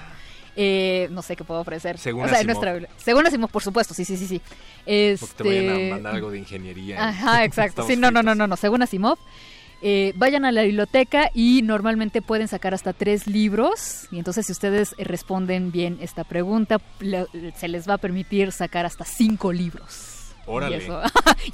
[0.56, 1.98] No sé qué puedo ofrecer.
[1.98, 4.42] Según o Nuestra, según Asimov, por supuesto, sí, sí, sí, sí.
[4.86, 5.28] Este...
[5.36, 7.10] te vayan a este, mandar algo de ingeniería.
[7.10, 7.84] Ajá, exacto.
[7.86, 9.18] sí, no, no, no, no, no, según Asimov.
[9.84, 14.08] Eh, vayan a la biblioteca y normalmente pueden sacar hasta tres libros.
[14.12, 16.80] Y entonces si ustedes responden bien esta pregunta,
[17.56, 20.11] se les va a permitir sacar hasta cinco libros.
[20.46, 20.82] Órale.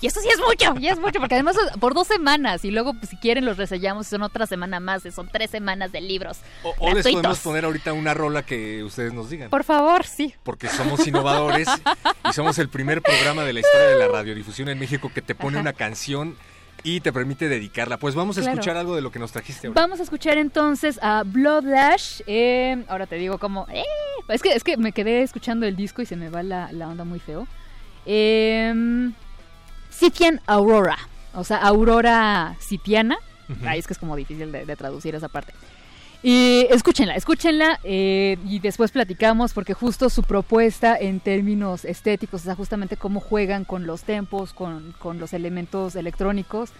[0.01, 2.93] Y eso, sí es mucho, y es mucho, porque además por dos semanas y luego
[2.93, 6.39] pues, si quieren los reseñamos son otra semana más, son tres semanas de libros.
[6.63, 9.49] O, les podemos poner ahorita una rola que ustedes nos digan.
[9.49, 10.35] Por favor, sí.
[10.43, 11.69] Porque somos innovadores
[12.29, 15.35] y somos el primer programa de la historia de la radiodifusión en México que te
[15.35, 16.35] pone una canción
[16.83, 17.97] y te permite dedicarla.
[17.97, 19.81] Pues vamos a escuchar algo de lo que nos trajiste ahora.
[19.81, 22.21] Vamos a escuchar entonces a Blood Dash.
[22.27, 23.67] Eh, ahora te digo como...
[23.69, 23.83] Eh,
[24.29, 27.03] es, que, es que me quedé escuchando el disco y se me va la, onda
[27.03, 27.47] muy feo.
[28.07, 29.11] Eh,
[30.47, 30.97] Aurora.
[31.35, 33.17] O sea, Aurora Sitiana.
[33.65, 35.53] Ahí es que es como difícil de traducir esa parte.
[36.23, 42.43] Y escúchenla, escúchenla eh, y después platicamos porque justo su propuesta en términos estéticos, o
[42.45, 46.71] sea, justamente cómo juegan con los tempos, con, con los elementos electrónicos.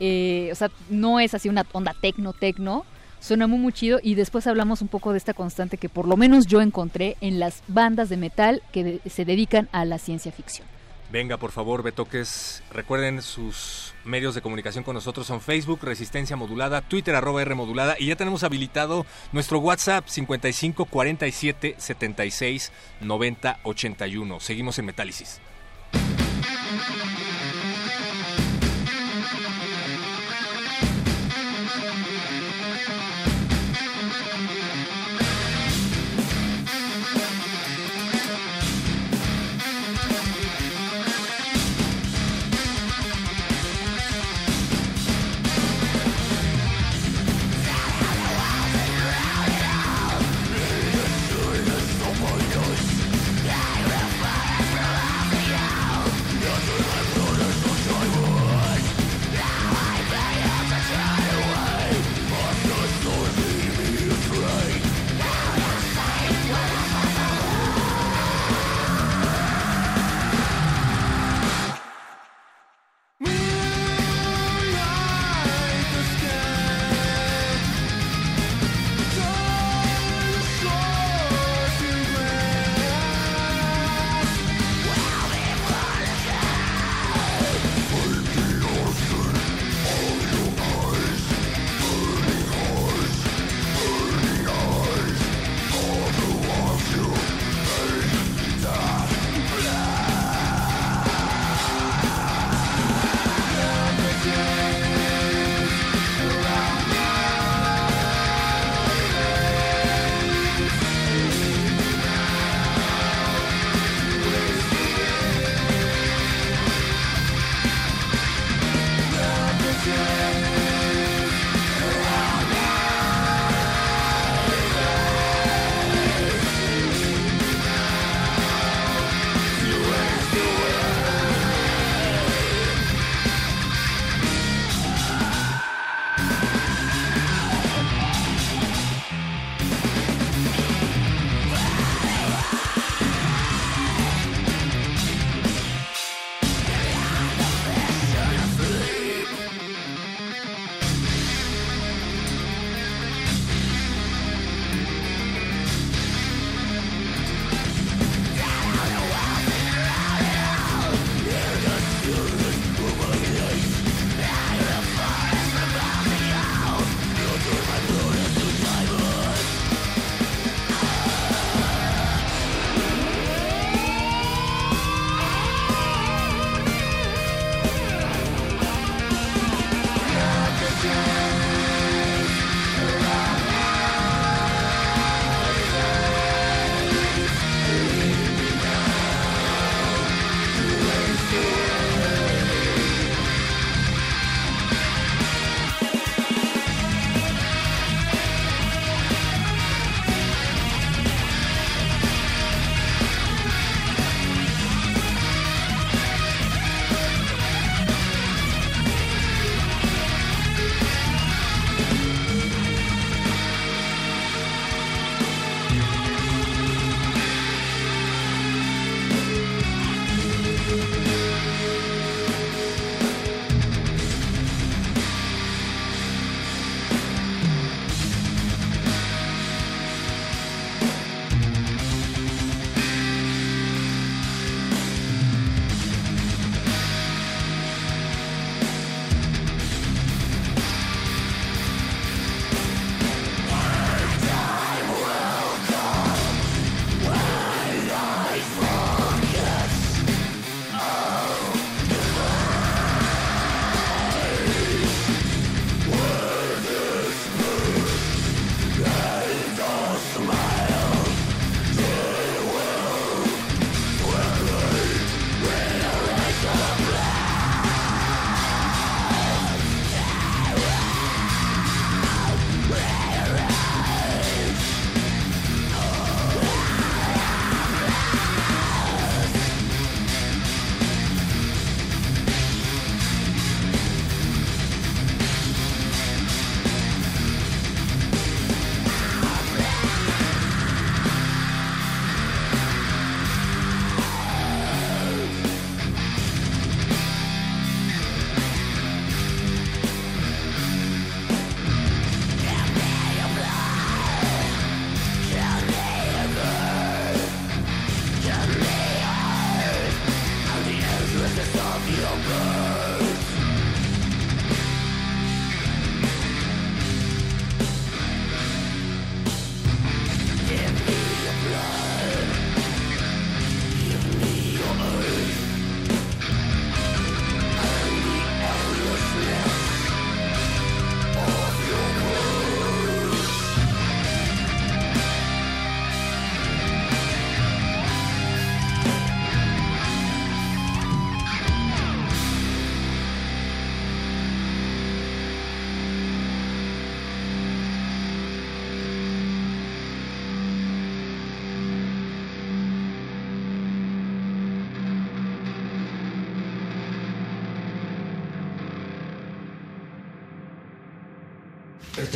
[0.00, 2.86] Eh, o sea, no es así una onda tecno-tecno,
[3.20, 6.16] suena muy, muy chido y después hablamos un poco de esta constante que por lo
[6.16, 10.66] menos yo encontré en las bandas de metal que se dedican a la ciencia ficción.
[11.10, 12.62] Venga, por favor, Betoques.
[12.70, 17.96] Recuerden sus medios de comunicación con nosotros son Facebook, Resistencia Modulada, Twitter, arroba R Modulada.
[17.98, 24.40] Y ya tenemos habilitado nuestro WhatsApp 55 47 76 90 81.
[24.40, 25.40] Seguimos en Metálisis.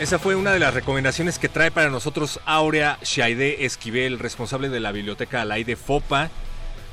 [0.00, 4.80] Esa fue una de las recomendaciones que trae para nosotros Aurea Shaide Esquivel, responsable de
[4.80, 6.30] la biblioteca Alaide FOPA,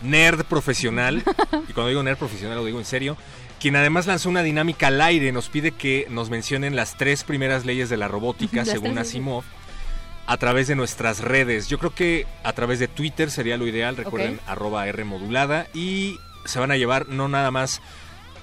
[0.01, 1.23] nerd profesional,
[1.69, 3.15] y cuando digo nerd profesional lo digo en serio,
[3.61, 7.65] quien además lanzó una dinámica al aire, nos pide que nos mencionen las tres primeras
[7.65, 8.97] leyes de la robótica, según.
[8.97, 9.45] Asimov,
[10.25, 11.69] a través de nuestras redes.
[11.69, 14.49] Yo creo que a través de Twitter sería lo ideal, recuerden, Ok.
[14.49, 17.81] arroba R modulada, y se van a llevar no nada más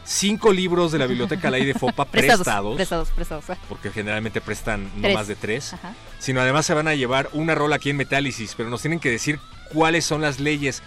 [0.05, 3.51] cinco libros de la biblioteca Alaide FOPA Prestados, prestados prestados, prestados.
[3.51, 3.57] ah.
[3.69, 5.15] porque generalmente prestan no Tres.
[5.15, 5.95] más de tres, Ajá.
[6.19, 9.11] sino además se van a llevar una rola aquí en Metálisis, pero nos tienen que
[9.11, 9.39] decir
[9.73, 10.83] cuáles son las leyes.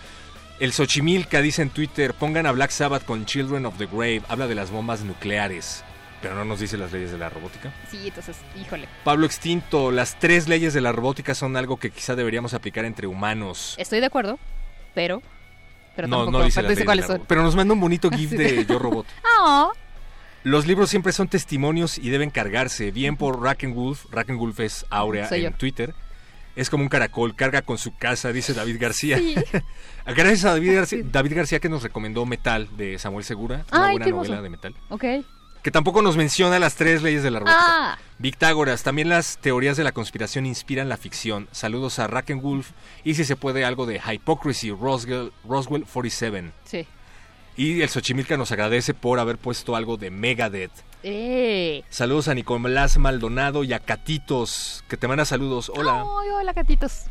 [0.60, 4.48] El Xochimilca dice en Twitter, pongan a Black Sabbath con Children of the Grave, habla
[4.48, 5.84] de las bombas nucleares,
[6.22, 7.72] pero no nos dice las leyes de la robótica.
[7.92, 8.88] Sí, entonces, híjole.
[9.04, 13.06] Pablo Extinto, las tres leyes de la robótica son algo que quizá deberíamos aplicar entre
[13.06, 13.76] humanos.
[13.78, 14.40] Estoy de acuerdo,
[14.96, 15.22] pero.
[15.98, 16.38] Pero no, tampoco.
[16.40, 17.18] no dice cuáles son.
[17.18, 18.38] ro- Pero nos manda un bonito GIF Sí.
[18.38, 19.06] de Yo Robot.
[19.42, 19.70] Ah,
[20.44, 23.42] Los libros siempre son testimonios y deben cargarse, bien por
[23.74, 24.06] Wolf.
[24.38, 25.58] Wolf es Aurea Soy en yo.
[25.58, 25.94] Twitter.
[26.56, 29.18] Es como un caracol, carga con su casa, dice David García.
[29.18, 29.36] Sí.
[30.08, 33.98] Gracias a David García, David García que nos recomendó Metal de Samuel Segura, una Ay,
[33.98, 34.76] buena novela de metal.
[34.90, 35.04] ok.
[35.64, 37.66] Que tampoco nos menciona las tres leyes de la robótica.
[37.94, 41.48] Ah, Victágoras, también las teorías de la conspiración inspiran la ficción.
[41.52, 42.72] Saludos a Wolf
[43.04, 46.52] y si se puede algo de Hypocrisy, Roswell, Roswell 47.
[46.66, 46.88] sí.
[47.60, 50.72] Y el Xochimilca nos agradece por haber puesto algo de Megadeth.
[51.02, 51.84] Eh.
[51.90, 55.72] Saludos a Nicolás Maldonado y a Catitos, que te manda saludos.
[55.76, 56.02] Hola.
[56.22, 57.06] Ay, hola, gatitos.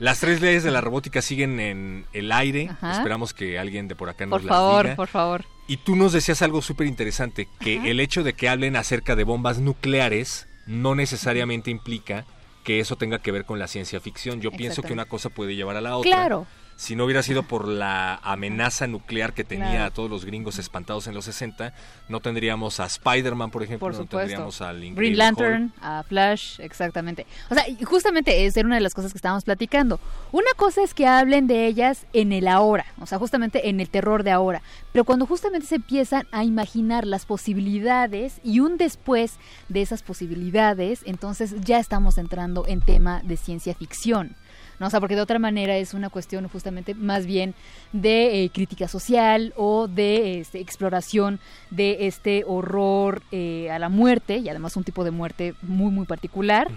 [0.00, 2.70] Las tres leyes de la robótica siguen en el aire.
[2.70, 2.92] Ajá.
[2.92, 4.96] Esperamos que alguien de por acá nos Por las favor, diga.
[4.96, 5.44] por favor.
[5.68, 7.88] Y tú nos decías algo súper interesante, que Ajá.
[7.88, 12.24] el hecho de que hablen acerca de bombas nucleares no necesariamente implica
[12.64, 14.40] que eso tenga que ver con la ciencia ficción.
[14.40, 16.10] Yo pienso que una cosa puede llevar a la otra.
[16.10, 16.46] Claro.
[16.78, 19.84] Si no hubiera sido por la amenaza nuclear que tenía Claro.
[19.86, 21.74] a todos los gringos espantados en los 60,
[22.08, 27.26] no tendríamos a Spider-Man, por ejemplo, Por no tendríamos al Green Lantern, a Flash, exactamente.
[27.50, 29.98] O sea, justamente esa era una de las cosas que estábamos platicando.
[30.30, 33.90] Una cosa es que hablen de ellas en el ahora, o sea, justamente en el
[33.90, 34.62] terror de ahora.
[34.92, 39.34] Pero cuando justamente se empiezan a imaginar las posibilidades y un después
[39.68, 44.36] de esas posibilidades, entonces ya estamos entrando en tema de ciencia ficción.
[44.78, 44.86] ¿No?
[44.86, 47.54] O sea, porque de otra manera es una cuestión justamente más bien
[47.92, 51.40] de eh, crítica social o de este, exploración
[51.70, 56.06] de este horror eh, a la muerte y además un tipo de muerte muy, muy
[56.06, 56.68] particular.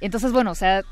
[0.00, 0.82] Entonces, bueno, o sea,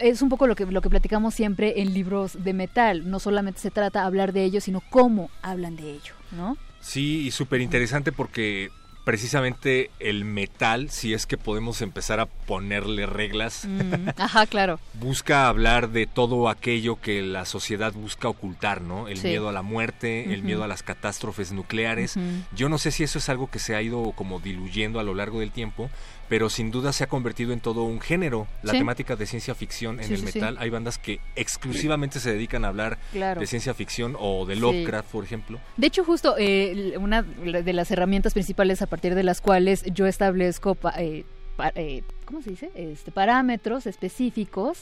[0.00, 3.10] es un poco lo que, lo que platicamos siempre en libros de metal.
[3.10, 6.56] No solamente se trata de hablar de ello, sino cómo hablan de ello, ¿no?
[6.80, 8.70] Sí, y súper interesante porque
[9.06, 14.80] precisamente el metal, si es que podemos empezar a ponerle reglas, Mm, ajá, claro.
[14.94, 19.06] busca hablar de todo aquello que la sociedad busca ocultar, ¿no?
[19.06, 19.28] El Sí.
[19.28, 22.16] miedo a la muerte, el miedo a las catástrofes nucleares.
[22.54, 25.14] Yo no sé si eso es algo que se ha ido como diluyendo a lo
[25.14, 25.88] largo del tiempo,
[26.28, 28.46] pero sin duda se ha convertido en todo un género.
[28.62, 28.78] La Sí.
[28.78, 32.64] temática de ciencia ficción en Sí, el sí, metal, hay bandas que exclusivamente se dedican
[32.64, 33.40] a hablar Claro.
[33.40, 34.56] de ciencia ficción o de.
[34.56, 35.58] Lovecraft, por ejemplo.
[35.76, 40.06] De hecho, justo eh, una de las herramientas principales a partir de las cuales yo
[40.06, 41.24] establezco, pa- eh,
[41.56, 42.70] pa- eh, ¿cómo se dice?
[42.74, 44.78] Este, parámetros específicos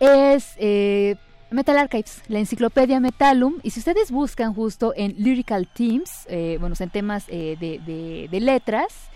[0.00, 1.16] es eh,
[1.50, 3.54] Metal Archives, la enciclopedia Metalum.
[3.62, 8.28] Y si ustedes buscan justo en Lyrical Themes, eh, bueno, en temas eh, de, de-
[8.30, 9.10] de letras,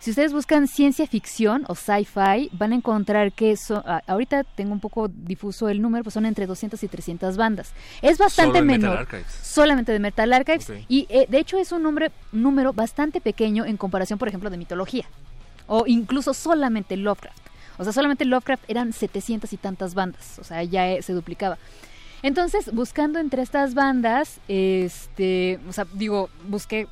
[0.00, 4.78] Si ustedes buscan ciencia ficción o sci-fi, van a encontrar que son, ahorita tengo un
[4.78, 7.72] poco difuso el número, pues son entre 200 y 300 bandas.
[8.00, 9.08] Es bastante menor.
[9.42, 10.72] Solamente de Metal Archives.
[10.88, 14.56] Y eh, de hecho es un número, número bastante pequeño en comparación, por ejemplo, de
[14.56, 15.06] mitología.
[15.66, 17.48] O incluso solamente Lovecraft.
[17.76, 20.38] O sea, solamente Lovecraft eran 700 y tantas bandas.
[20.38, 21.58] O sea, ya eh, se duplicaba.
[22.22, 26.88] Entonces, buscando entre estas bandas, este, o sea, digo, busqué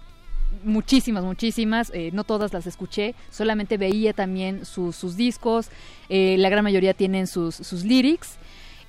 [0.64, 5.68] muchísimas, muchísimas, eh, no todas las escuché, solamente veía también sus, discos,
[6.08, 8.38] eh, la gran mayoría tienen sus, sus lyrics.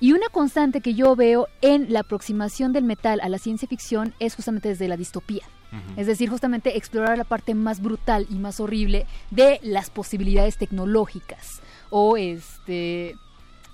[0.00, 4.14] Y una constante que yo veo en la aproximación del metal a la ciencia ficción
[4.20, 5.42] es justamente desde la distopía.
[5.98, 11.60] Es decir, justamente explorar la parte más brutal y más horrible de las posibilidades tecnológicas
[11.90, 13.16] o este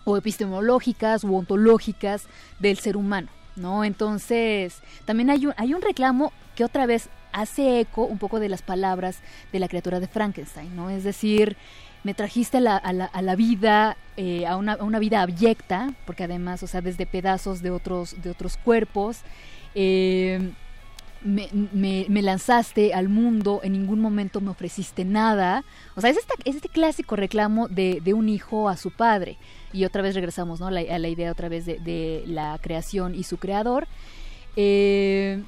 [0.05, 2.27] o epistemológicas u ontológicas
[2.59, 3.85] del ser humano, ¿no?
[3.85, 8.49] Entonces, también hay un, hay un reclamo que otra vez hace eco un poco de
[8.49, 9.19] las palabras
[9.53, 10.89] de la criatura de Frankenstein, ¿no?
[10.89, 11.57] Es decir,
[12.05, 17.07] me trajiste a la, vida, eh, a, una, vida abyecta, porque además, o sea, desde
[17.07, 19.23] pedazos de otros, de otros cuerpos,
[19.75, 20.53] eh,
[21.25, 25.65] me, lanzaste al mundo, en ningún momento me ofreciste nada.
[25.97, 29.39] O sea, es, este clásico reclamo de, de, un hijo a su padre.
[29.73, 30.71] Y otra vez regresamos ¿no?
[30.71, 33.89] la, a la idea otra vez de, de la creación y su creador.
[34.57, 35.43] Eh,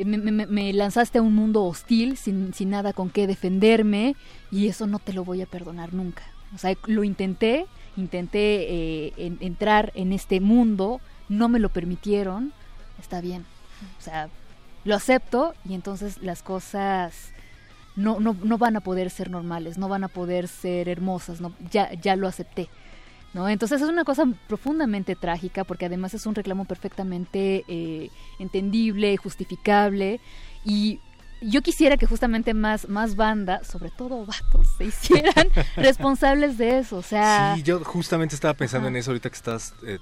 [0.00, 4.16] eh, me, lanzaste a un mundo hostil sin, sin nada con qué defenderme
[4.50, 6.22] y eso no te lo voy a perdonar nunca.
[6.54, 12.52] O sea, lo intenté, intenté eh, entrar en este mundo, no me lo permitieron,
[12.98, 13.44] está bien.
[13.98, 14.28] O sea,
[14.84, 17.32] lo acepto y entonces las cosas
[17.96, 21.38] no, no, no van a poder ser normales, no van a poder ser hermosas,
[21.70, 22.68] ya, ya lo acepté.
[23.32, 23.48] ¿No?
[23.48, 30.20] Entonces es una cosa profundamente trágica porque además es un reclamo perfectamente eh, entendible, justificable
[30.64, 31.00] y
[31.42, 36.98] yo quisiera que justamente más, más bandas, sobre todo vatos, se hicieran responsables de eso,
[36.98, 37.54] o sea...
[37.56, 39.98] Sí, yo justamente estaba pensando en eso ahorita que estás eh,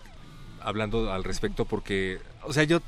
[0.61, 2.81] hablando al respecto porque, o sea, yo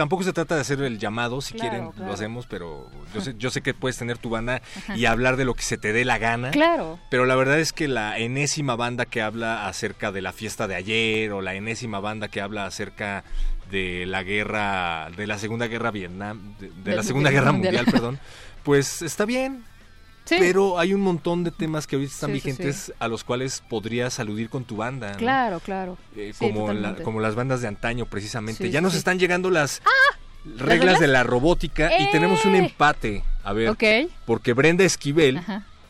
[0.00, 3.50] tampoco se trata de hacer el llamado, si quieren lo hacemos, pero yo sé, yo
[3.50, 4.62] sé que puedes tener tu banda
[4.96, 6.52] y hablar de lo que se te dé la gana.
[6.52, 6.98] Claro.
[7.10, 10.74] Pero la verdad es que la enésima banda que habla acerca de la fiesta de
[10.74, 13.24] ayer o la enésima banda que habla acerca
[13.70, 18.18] de la guerra, de la Segunda Guerra Vietnam, de, la Segunda Guerra Mundial, perdón,
[18.62, 19.64] pues está bien,
[20.28, 24.48] pero hay un montón de temas que ahorita están vigentes a los cuales podrías aludir
[24.48, 25.12] con tu banda.
[25.16, 25.98] Claro, claro.
[26.16, 26.68] Eh, como,
[27.02, 28.70] como las bandas de antaño, precisamente.
[28.70, 30.18] ya nos están llegando las ¡Ah!
[30.56, 32.58] reglas, de la robótica y tenemos un ¡Eh!
[32.58, 33.24] empate.
[33.42, 33.76] A ver,
[34.26, 35.40] porque Brenda Esquivel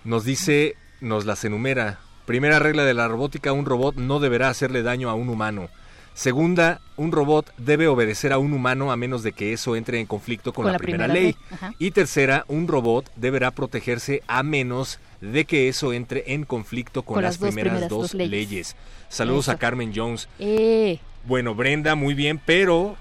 [0.04, 1.98] nos dice, nos las enumera.
[2.26, 5.68] Primera regla de la robótica, un robot no deberá hacerle daño a un humano.
[6.14, 10.06] Segunda, un robot debe obedecer a un humano a menos de que eso entre en
[10.06, 11.36] conflicto con, la, primera, ley.
[11.78, 17.22] Y tercera, un robot deberá protegerse a menos de que eso entre en conflicto con,
[17.22, 18.76] las, primeras, dos, leyes.
[19.08, 20.28] Saludos a Carmen Jones.
[20.38, 20.98] Eh.
[21.24, 22.96] Bueno, Brenda, muy bien, pero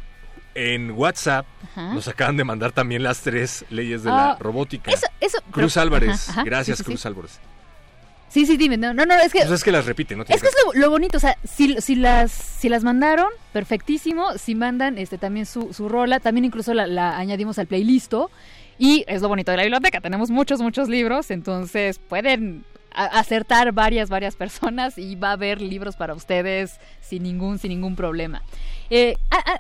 [0.56, 1.46] en WhatsApp
[1.76, 4.92] nos acaban de mandar también las tres leyes de la robótica.
[5.52, 7.40] Cruz Álvarez, gracias Cruz Álvarez.
[8.30, 8.78] Sí, sí, dime.
[8.78, 9.40] No, no, no es que.
[9.40, 10.24] Pues es que las repite, ¿no?
[10.24, 14.38] Es que es lo, bonito, o sea, si, si, las, si las mandaron, perfectísimo.
[14.38, 18.14] Si mandan este también su, su rola, también incluso la, la añadimos al playlist.
[18.78, 24.10] Y es lo bonito de la biblioteca, tenemos muchos, muchos libros, entonces pueden acertar varias,
[24.10, 28.42] varias personas y va a haber libros para ustedes sin ningún, sin ningún problema.
[28.90, 29.16] Eh,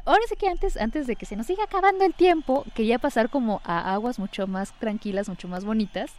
[0.06, 3.30] ahora sí que antes, antes de que se nos siga acabando el tiempo, quería pasar
[3.30, 6.12] como a aguas mucho más tranquilas, mucho más bonitas.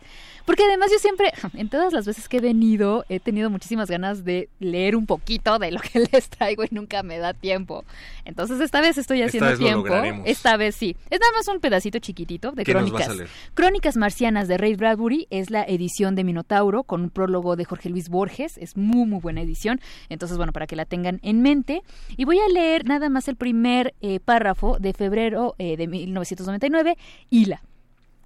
[0.44, 4.24] Porque además yo siempre, en todas las veces que he venido, he tenido muchísimas ganas
[4.24, 7.84] de leer un poquito de lo que les traigo y nunca me da tiempo.
[8.24, 9.94] Entonces esta vez estoy haciendo tiempo.
[10.24, 10.96] esta vez sí.
[11.10, 13.16] Es nada más un pedacito chiquitito de crónicas.
[13.54, 17.88] Crónicas marcianas de Ray Bradbury es la edición de Minotauro con un prólogo de Jorge
[17.88, 18.58] Luis Borges.
[18.58, 19.80] Es muy muy buena edición.
[20.08, 21.82] Entonces bueno, para que la tengan en mente.
[22.16, 26.96] Y voy a leer nada más el primer eh, párrafo de febrero eh, de 1999,
[27.30, 27.62] Hila.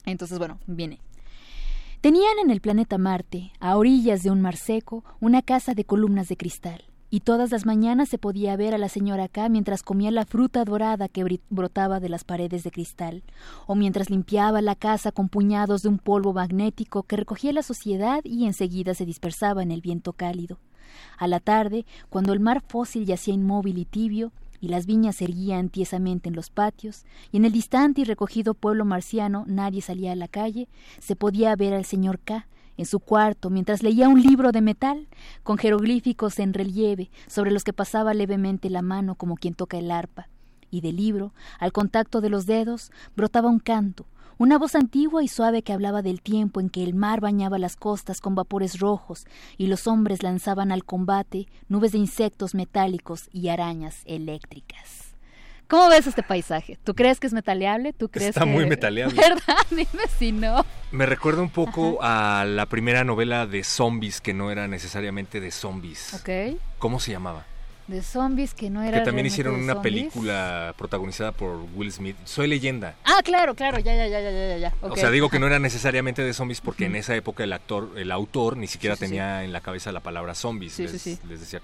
[0.06, 1.00] Entonces, bueno, viene.
[2.00, 6.28] Tenían en el planeta Marte, a orillas de un mar seco, una casa de columnas
[6.28, 10.10] de cristal, y todas las mañanas se podía ver a la señora K mientras comía
[10.10, 13.22] la fruta dorada que brotaba de las paredes de cristal,
[13.66, 18.20] o mientras limpiaba la casa con puñados de un polvo magnético que recogía la suciedad
[18.24, 20.58] y enseguida se dispersaba en el viento cálido.
[21.16, 24.32] A la tarde, cuando el mar fósil yacía inmóvil y tibio,
[24.64, 28.86] y las viñas erguían tiesamente en los patios, y en el distante y recogido pueblo
[28.86, 30.68] marciano nadie salía a la calle,
[31.00, 32.46] se podía ver al señor K
[32.78, 35.06] en su cuarto mientras leía un libro de metal
[35.42, 39.90] con jeroglíficos en relieve sobre los que pasaba levemente la mano como quien toca el
[39.90, 40.28] arpa,
[40.70, 44.06] y del libro, al contacto de los dedos, brotaba un canto,
[44.38, 47.76] una voz antigua y suave que hablaba del tiempo en que el mar bañaba las
[47.76, 49.26] costas con vapores rojos
[49.56, 55.14] y los hombres lanzaban al combate nubes de insectos metálicos y arañas eléctricas.
[55.68, 56.78] ¿Cómo ves este paisaje?
[56.84, 57.92] ¿Tú crees que es metaleable?
[57.92, 59.16] ¿Tú crees Está muy metaleable.
[59.20, 59.66] ¿Verdad?
[59.70, 60.64] Dime si no.
[60.92, 65.50] Me recuerda un poco a la primera novela de zombies que no era necesariamente de
[65.50, 66.14] zombies.
[66.14, 66.58] Ok.
[66.78, 67.46] ¿Cómo se llamaba?
[67.86, 69.92] De zombies que no era Que también hicieron una zombies.
[69.94, 72.16] película protagonizada por Will Smith.
[72.24, 72.94] Soy leyenda.
[73.04, 74.74] Ah, claro, claro, ya, ya, ya, ya, ya, ya.
[74.80, 77.90] O sea, digo que no era necesariamente de zombies porque en esa época el actor,
[77.96, 79.10] el autor ni siquiera Sí, sí, sí.
[79.10, 80.72] tenía en la cabeza la palabra zombies.
[80.72, 81.18] Sí, les, sí, sí.
[81.28, 81.60] les decía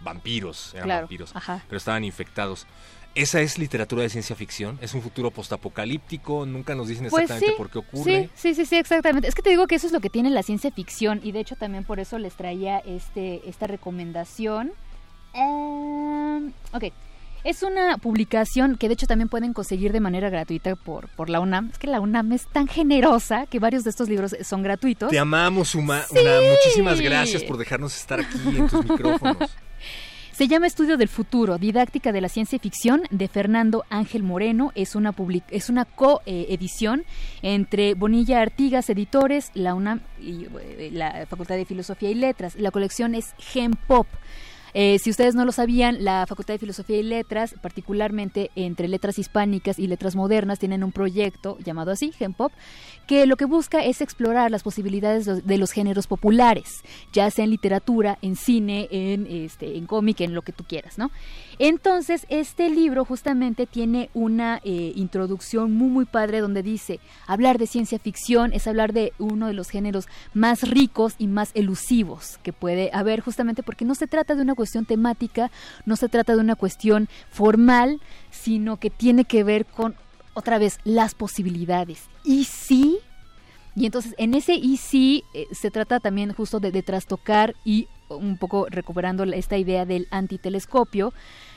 [0.00, 1.62] vampiros, eran Claro, vampiros, ajá.
[1.68, 2.66] pero estaban infectados.
[3.14, 7.52] Esa es literatura de ciencia ficción, es un futuro postapocalíptico, nunca nos dicen Pues exactamente
[7.52, 8.30] sí, por qué ocurre.
[8.34, 9.28] Sí, sí, sí, exactamente.
[9.28, 11.38] Es que te digo que eso es lo que tiene la ciencia ficción y de
[11.40, 14.72] hecho también por eso les traía este, esta recomendación.
[15.34, 16.84] Em, ok.
[17.44, 21.40] Es una publicación que de hecho también pueden conseguir de manera gratuita por, por la
[21.40, 21.68] UNAM.
[21.72, 25.10] Es que la UNAM es tan generosa que varios de estos libros son gratuitos.
[25.10, 26.00] Te amamos, Uma.
[26.04, 26.16] Sí.
[26.18, 29.54] Una, muchísimas gracias por dejarnos estar aquí en tus micrófonos.
[30.32, 34.72] Se llama Estudio del Futuro, Didáctica de la Ciencia Ficción, de Fernando Ángel Moreno.
[34.74, 37.04] Es una, public- es una coedición
[37.42, 42.56] entre Bonilla Artigas Editores, la UNAM y eh, la Facultad de Filosofía y Letras.
[42.56, 44.08] La colección es Gen Pop.
[44.74, 49.18] Eh, si ustedes no lo sabían, la Facultad de Filosofía y Letras, particularmente entre letras
[49.20, 52.52] hispánicas y letras modernas, tienen un proyecto llamado así, Gen Pop,
[53.06, 57.44] que lo que busca es explorar las posibilidades de- de los géneros populares, ya sea
[57.44, 61.10] en literatura, en cine, en este, en cómic, en lo que tú quieras, ¿no?
[61.58, 67.66] Entonces, este libro justamente tiene una eh, introducción muy muy padre donde dice, hablar de
[67.66, 72.52] ciencia ficción es hablar de uno de los géneros más ricos y más elusivos que
[72.52, 75.50] puede haber, justamente porque no se trata de una cuestión temática,
[75.86, 78.00] no se trata de una cuestión formal,
[78.30, 79.94] sino que tiene que ver con,
[80.34, 82.02] otra vez, las posibilidades.
[82.24, 82.98] Y sí,
[83.76, 87.88] y entonces en ese y sí eh, se trata también justo de, de trastocar y
[88.08, 91.12] un poco recuperando esta idea del antitelescopio,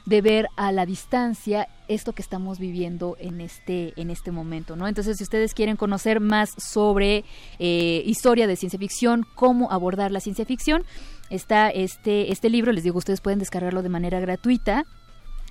[0.05, 4.87] de ver a la distancia esto que estamos viviendo en este, en este momento, ¿no?
[4.87, 7.25] Entonces, si ustedes quieren conocer más sobre
[7.59, 10.83] eh, historia de ciencia ficción, cómo abordar la ciencia ficción,
[11.29, 14.85] está este, este libro, les digo, ustedes pueden descargarlo de manera gratuita.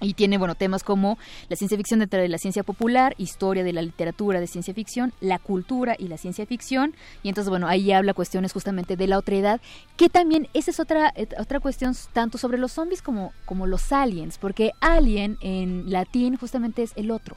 [0.00, 1.18] Y tiene, bueno, temas como
[1.48, 5.12] la ciencia ficción dentro de la ciencia popular, historia de la literatura de ciencia ficción,
[5.20, 6.94] la cultura y la ciencia ficción.
[7.22, 9.60] Y entonces, bueno, ahí habla cuestiones justamente de la otredad,
[9.96, 13.90] que también esa es otra, eh, otra cuestión tanto sobre los zombies como, como los
[13.90, 17.36] aliens, porque alien en latín justamente es el otro.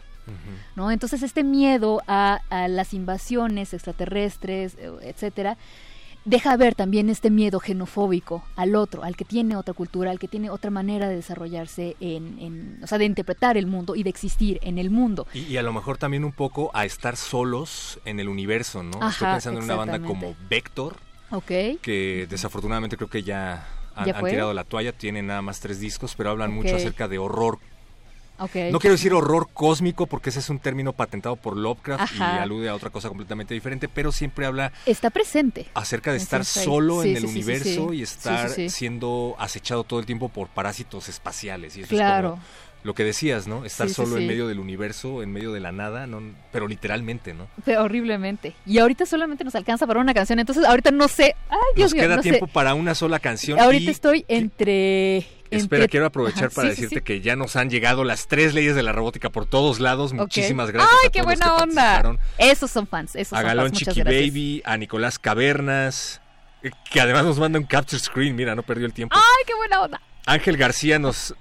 [0.76, 0.92] ¿no?
[0.92, 5.58] Entonces este miedo a, a las invasiones extraterrestres, eh, etcétera,
[6.30, 10.28] deja ver también este miedo xenofóbico al otro, al que tiene otra cultura, al que
[10.28, 14.10] tiene otra manera de desarrollarse en, en- o sea, de interpretar el mundo y de
[14.10, 15.28] existir en el mundo.
[15.34, 19.10] Y, y a lo mejor también un poco a estar solos en el universo, ¿no?
[19.10, 20.98] Estoy pensando en una banda como Vector,
[21.32, 21.80] Ok.
[21.82, 26.30] que desafortunadamente creo que ya han, tirado la toalla, tienen nada más tres discos, pero
[26.30, 27.60] hablan mucho acerca de horror.
[28.40, 32.36] No quiero decir horror cósmico porque ese es un término patentado por Lovecraft Ajá.
[32.38, 35.68] y alude a otra cosa completamente diferente, pero siempre habla Está presente.
[35.74, 40.00] acerca de estar solo Sí, en sí, el sí, universo y estar siendo acechado todo
[40.00, 41.76] el tiempo por parásitos espaciales.
[41.78, 42.28] Y eso Claro.
[42.28, 42.44] es como
[42.82, 43.66] lo que decías, ¿no?
[43.66, 44.22] Estar Sí, solo sí.
[44.22, 46.22] en medio del universo, en medio de la nada, no,
[46.54, 47.48] pero literalmente, ¿no?
[47.66, 48.54] Pero horriblemente.
[48.66, 51.36] Y ahorita solamente nos alcanza para una canción, entonces ahorita no sé.
[51.50, 52.30] Ay, Dios Nos mío, queda no sé.
[52.30, 53.60] tiempo para una sola canción.
[53.60, 55.28] Ahorita y- estoy entre...
[55.52, 57.02] Espera, quiero aprovechar Ajá, para sí, decirte sí.
[57.02, 60.14] que ya nos han llegado las tres leyes de la robótica por todos lados.
[60.14, 60.92] Muchísimas gracias.
[61.02, 62.20] ¡Ay, a qué todos buena que onda!
[62.38, 64.04] Esos son fans, esos A Galón Chiqui.
[64.04, 66.22] Baby, a Nicolás Cavernas,
[66.64, 68.36] eh, que además nos manda un capture screen.
[68.36, 69.16] Mira, no perdió el tiempo.
[69.16, 70.02] ¡Ay, qué buena onda!
[70.26, 71.34] Ángel García nos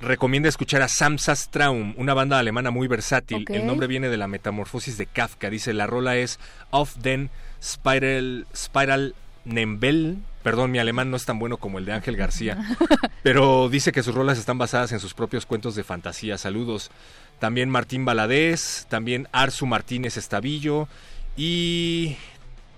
[0.00, 3.44] recomienda escuchar a Samsas Traum, una banda alemana muy versátil.
[3.48, 5.50] El nombre viene de la metamorfosis de Kafka.
[5.50, 6.38] Dice, la rola es
[6.70, 7.30] Auf den
[7.62, 10.18] Spiral, Spiral Nembel.
[10.42, 12.56] Perdón, mi alemán no es tan bueno como el de Ángel García.
[13.22, 16.38] pero dice que sus rolas están basadas en sus propios cuentos de fantasía.
[16.38, 16.90] Saludos.
[17.38, 20.88] También Martín Baladés, también Arzu Martínez Estavillo
[21.36, 22.16] y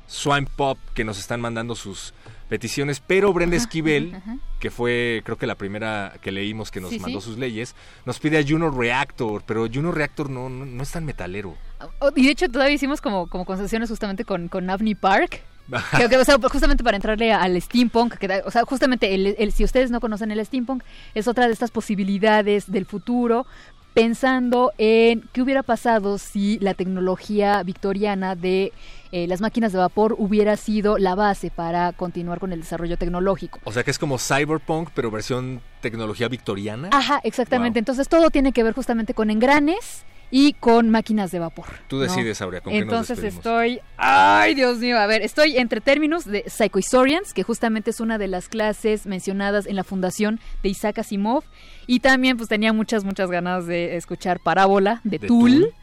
[0.07, 2.15] Swine Pop que nos están mandando sus
[2.49, 4.37] peticiones, pero Brenda Esquivel, ajá.
[4.61, 7.27] que fue creo que la primera que leímos que nos Sí, mandó sí.
[7.29, 11.05] sus leyes, nos pide a Juno Reactor, pero Juno Reactor no, no, no es tan
[11.07, 11.57] metalero.
[12.01, 15.41] Oh, Y de hecho todavía hicimos como, como concesiones justamente con, con Avni Park.
[15.97, 19.53] Que, que, o sea, justamente para entrarle al steampunk, que, o sea, justamente el, el-
[19.53, 20.83] si ustedes no conocen el steampunk,
[21.15, 23.47] es otra de estas posibilidades del futuro,
[23.95, 28.73] pensando en qué hubiera pasado si la tecnología victoriana de
[29.13, 33.61] eh, las máquinas de vapor hubiera sido la base para continuar con el desarrollo tecnológico.
[33.65, 36.89] O sea que es como cyberpunk, pero versión tecnología victoriana.
[36.93, 37.79] Ajá, exactamente.
[37.79, 37.81] Wow.
[37.81, 40.05] Entonces todo tiene que ver justamente con engranes
[40.35, 41.67] y con máquinas de vapor.
[41.89, 45.83] Tú decides, Aurea, ¿con Entonces qué nos estoy, ay Dios mío, a ver, estoy entre
[45.83, 50.71] términos de Psychohistorians, que justamente es una de las clases mencionadas en la fundación de
[50.71, 51.45] Isaac Asimov,
[51.87, 55.75] y también pues tenía muchas, muchas ganas de escuchar Parábola de, Tool.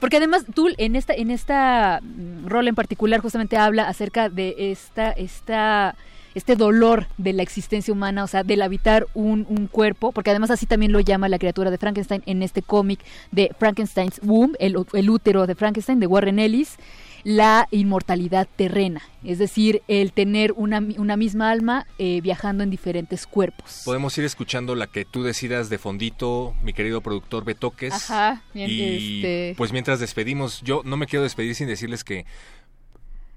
[0.00, 4.72] Porque además Tool en esta, en esta mm, rol en particular justamente habla acerca de
[4.72, 5.94] esta, esta
[6.34, 10.50] este dolor de la existencia humana, o sea, del habitar un, un, cuerpo, porque además
[10.50, 13.00] así también lo llama la criatura de Frankenstein en este cómic
[13.30, 16.78] de Frankenstein's Womb, el, el útero de Frankenstein, de Warren Ellis
[17.24, 23.26] la inmortalidad terrena, es decir, el tener una, una misma alma eh, viajando en diferentes
[23.26, 23.82] cuerpos.
[23.84, 27.92] Podemos ir escuchando la que tú decidas de fondito, mi querido productor Betoques.
[27.92, 29.54] Ajá, y este...
[29.56, 32.24] pues mientras despedimos, yo no me quiero despedir sin decirles que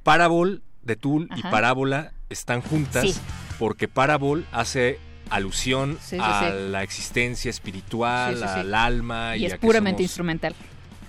[0.03, 3.21] Parabol de Tool y Parábola están juntas
[3.59, 9.37] porque Parabol hace alusión a la existencia espiritual, al alma.
[9.37, 10.53] Y, es puramente instrumental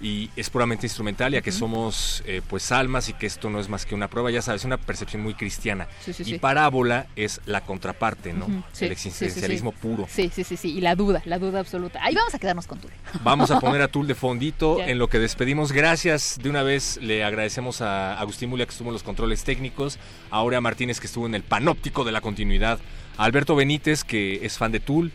[0.01, 3.69] y es puramente instrumental, ya que somos eh, pues almas y que esto no es
[3.69, 5.89] más que una prueba, ya sabes, una percepción muy cristiana.
[6.19, 8.47] y parábola es la contraparte, ¿no?
[8.81, 10.07] El existencialismo puro.
[10.09, 12.01] Sí, sí, sí, sí, y la duda, la duda absoluta.
[12.03, 12.91] Ahí vamos a quedarnos con Tul.
[13.25, 15.73] Vamos a poner a Tul de fondito en lo que despedimos.
[15.73, 19.99] Gracias, de una vez le agradecemos a Agustín Mulia que estuvo en los controles técnicos,
[20.31, 22.79] a Aurea Martínez que estuvo en el panóptico de la continuidad,
[23.17, 25.13] a Alberto Benítez que es fan de Tul,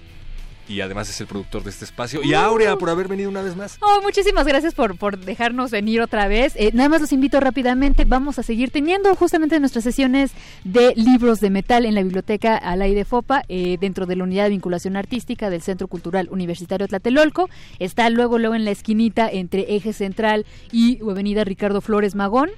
[0.70, 2.22] y además es el productor de este espacio.
[2.24, 3.78] Y Aurea por haber venido una vez más.
[3.82, 6.54] Oh, muchísimas gracias por, por dejarnos venir otra vez.
[6.56, 8.06] Eh, nada más los invito rápidamente.
[8.06, 10.32] Vamos a seguir teniendo justamente nuestras sesiones
[10.64, 14.44] de libros de metal en la biblioteca Alay de Fopa, eh, dentro de la unidad
[14.44, 17.50] de vinculación artística del Centro Cultural Universitario Tlatelolco.
[17.80, 22.52] Está luego, luego en la esquinita entre Eje Central y Avenida Ricardo Flores Magón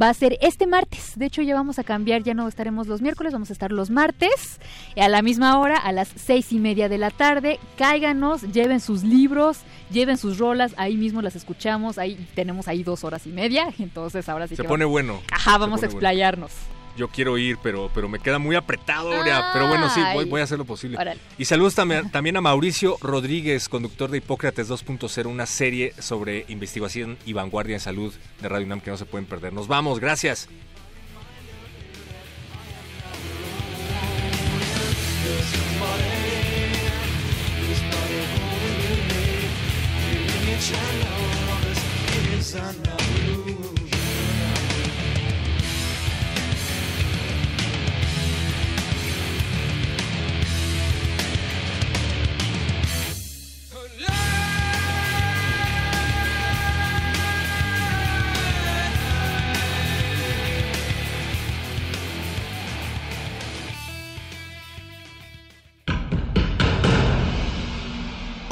[0.00, 1.12] va a ser este martes.
[1.16, 3.90] De hecho, ya vamos a cambiar, ya no estaremos los miércoles, vamos a estar los
[3.90, 4.60] martes
[4.96, 7.58] a la misma hora, a las seis y media de la tarde.
[7.76, 9.58] Cáiganos, lleven sus libros,
[9.90, 14.28] lleven sus rolas, ahí mismo las escuchamos, ahí tenemos ahí dos horas y media, entonces
[14.28, 15.20] ahora sí Se pone bueno.
[15.30, 16.52] Ajá, vamos a explayarnos
[16.96, 19.10] yo quiero ir, pero, pero me queda muy apretado,
[19.52, 20.98] Pero bueno, sí, voy, a hacer lo posible.
[21.38, 27.18] Y saludos también, también a Mauricio Rodríguez, conductor de Hipócrates 2.0, una serie sobre investigación
[27.26, 29.52] y vanguardia en salud de Radio UNAM que no se pueden perder.
[29.52, 30.48] Nos vamos, gracias.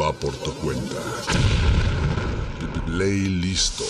[0.00, 0.96] va por tu cuenta.
[2.86, 3.84] Play listo.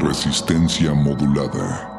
[0.00, 1.97] Resistencia modulada.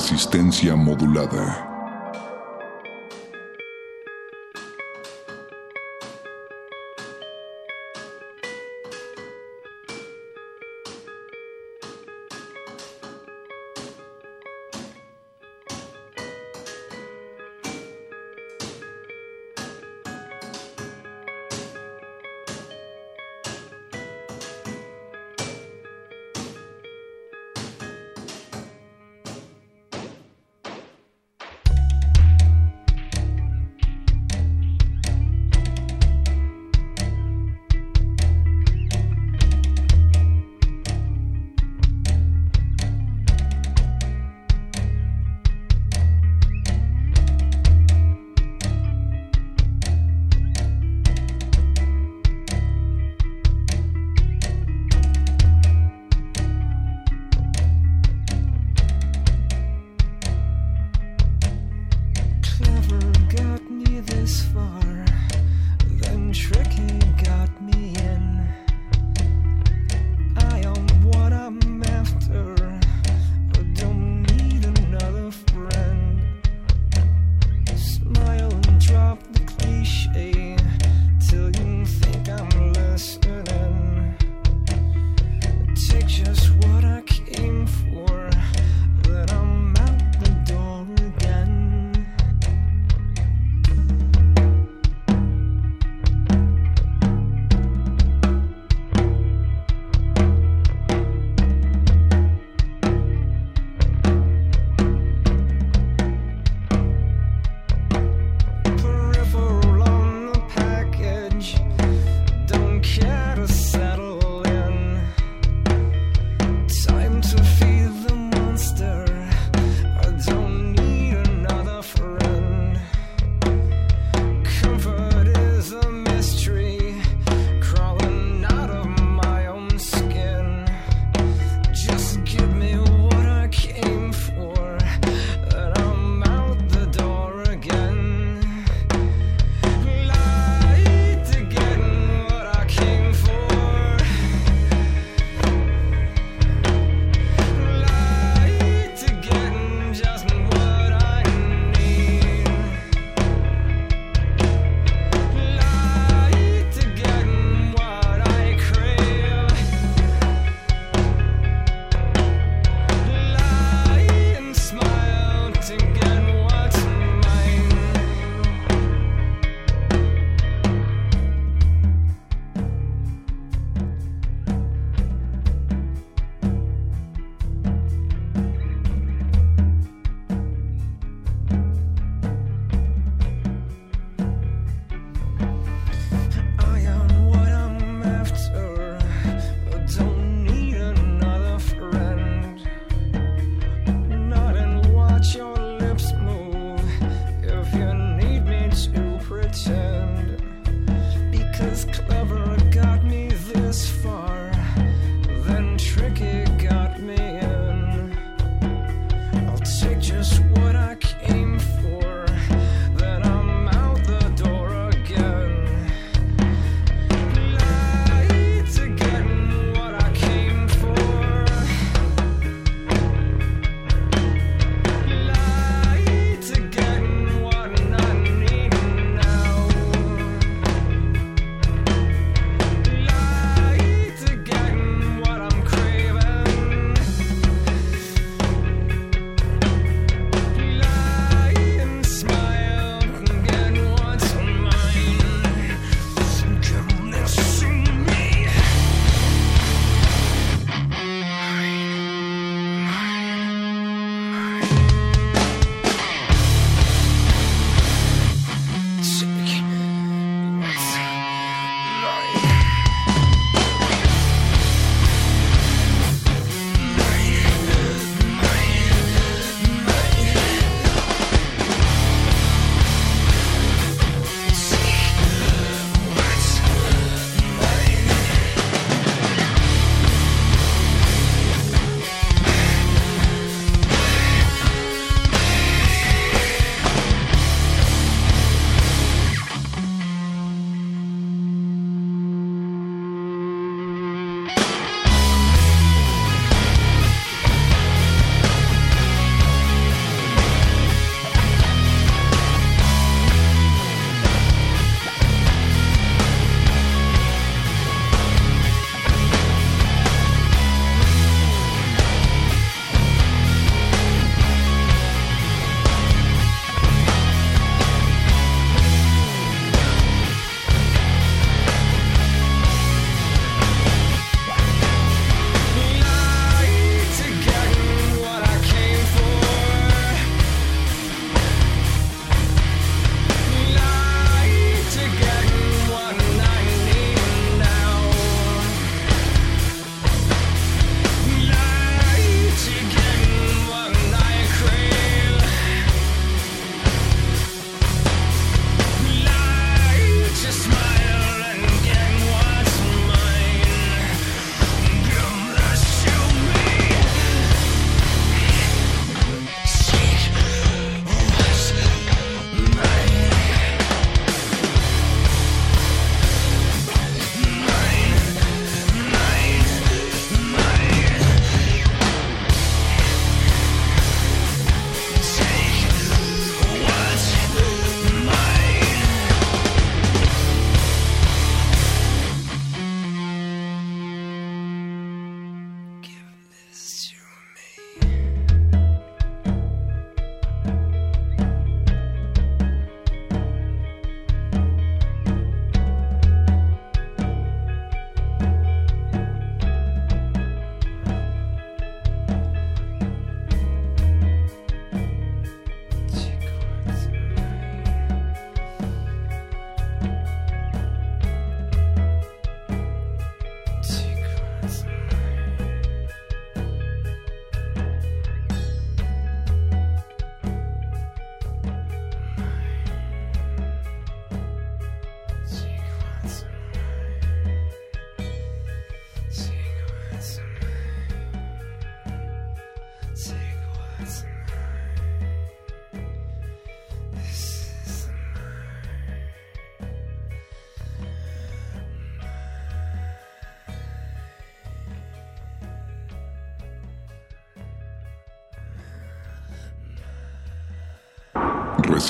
[0.00, 1.69] Resistencia modulada.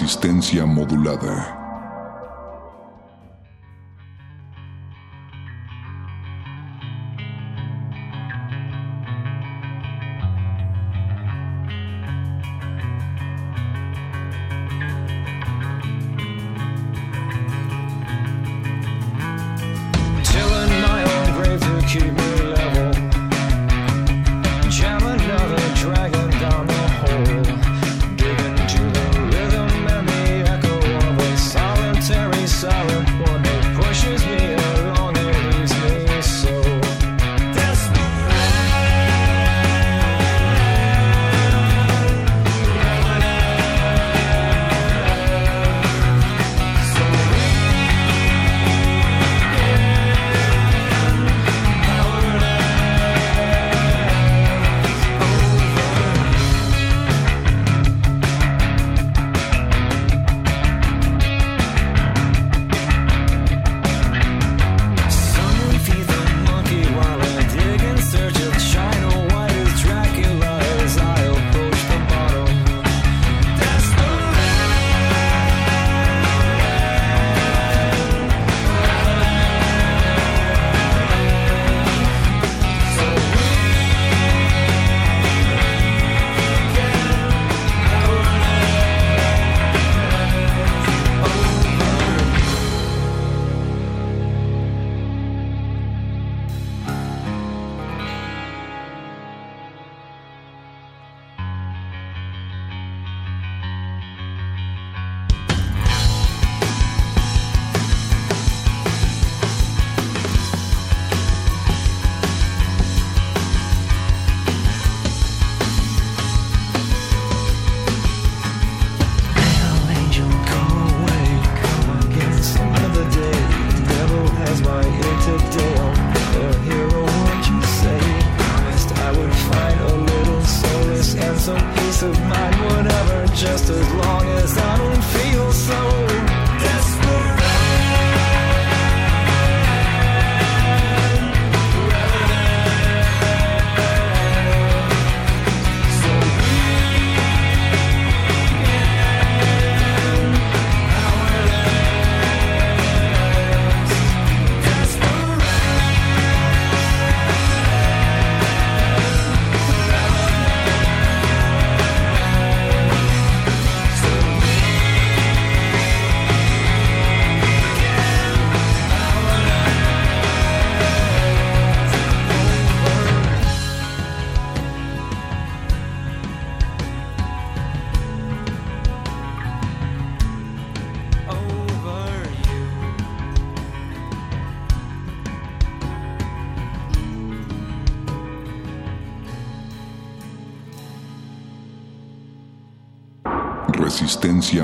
[0.00, 1.59] Resistencia modulada.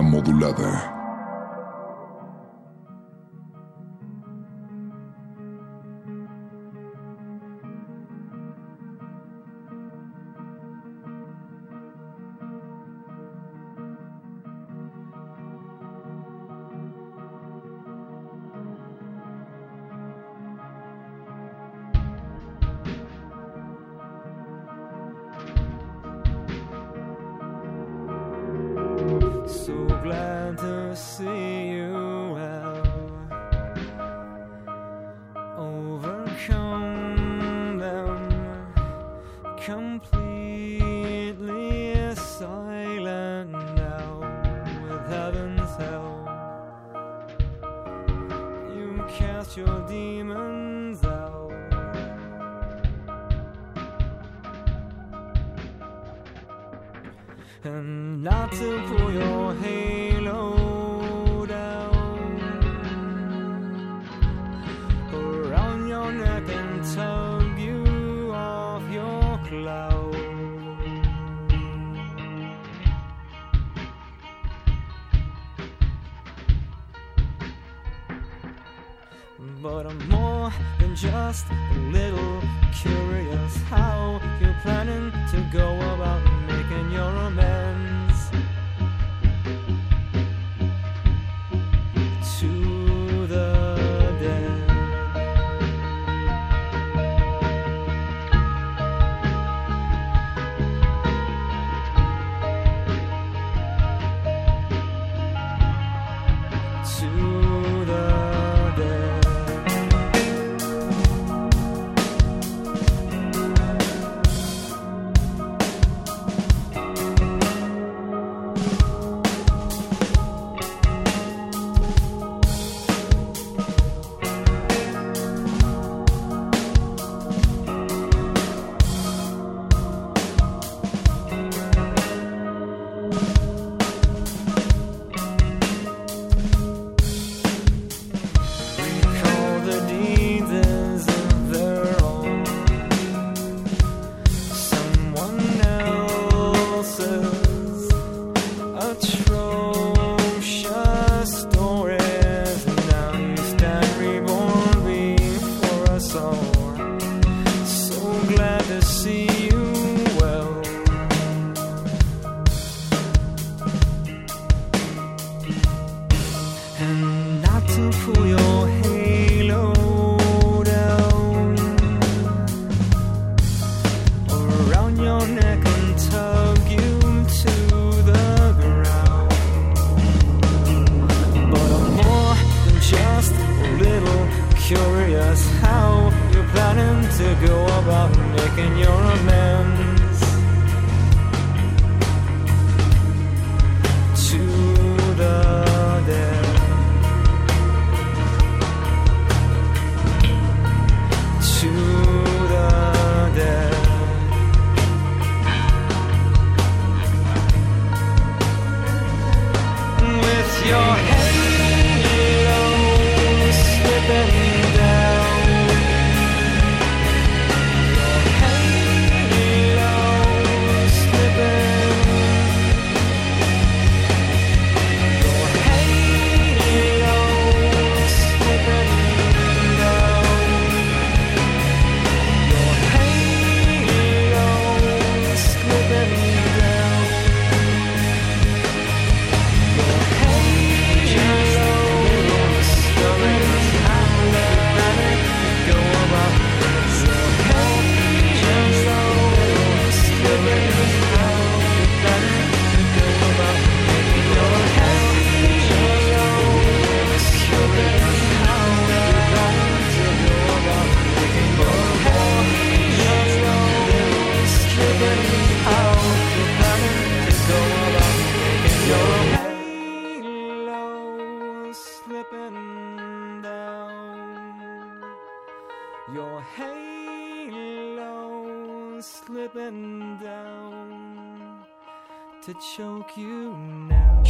[0.02, 0.95] Modulada.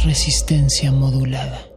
[0.03, 1.76] Resistencia modulada.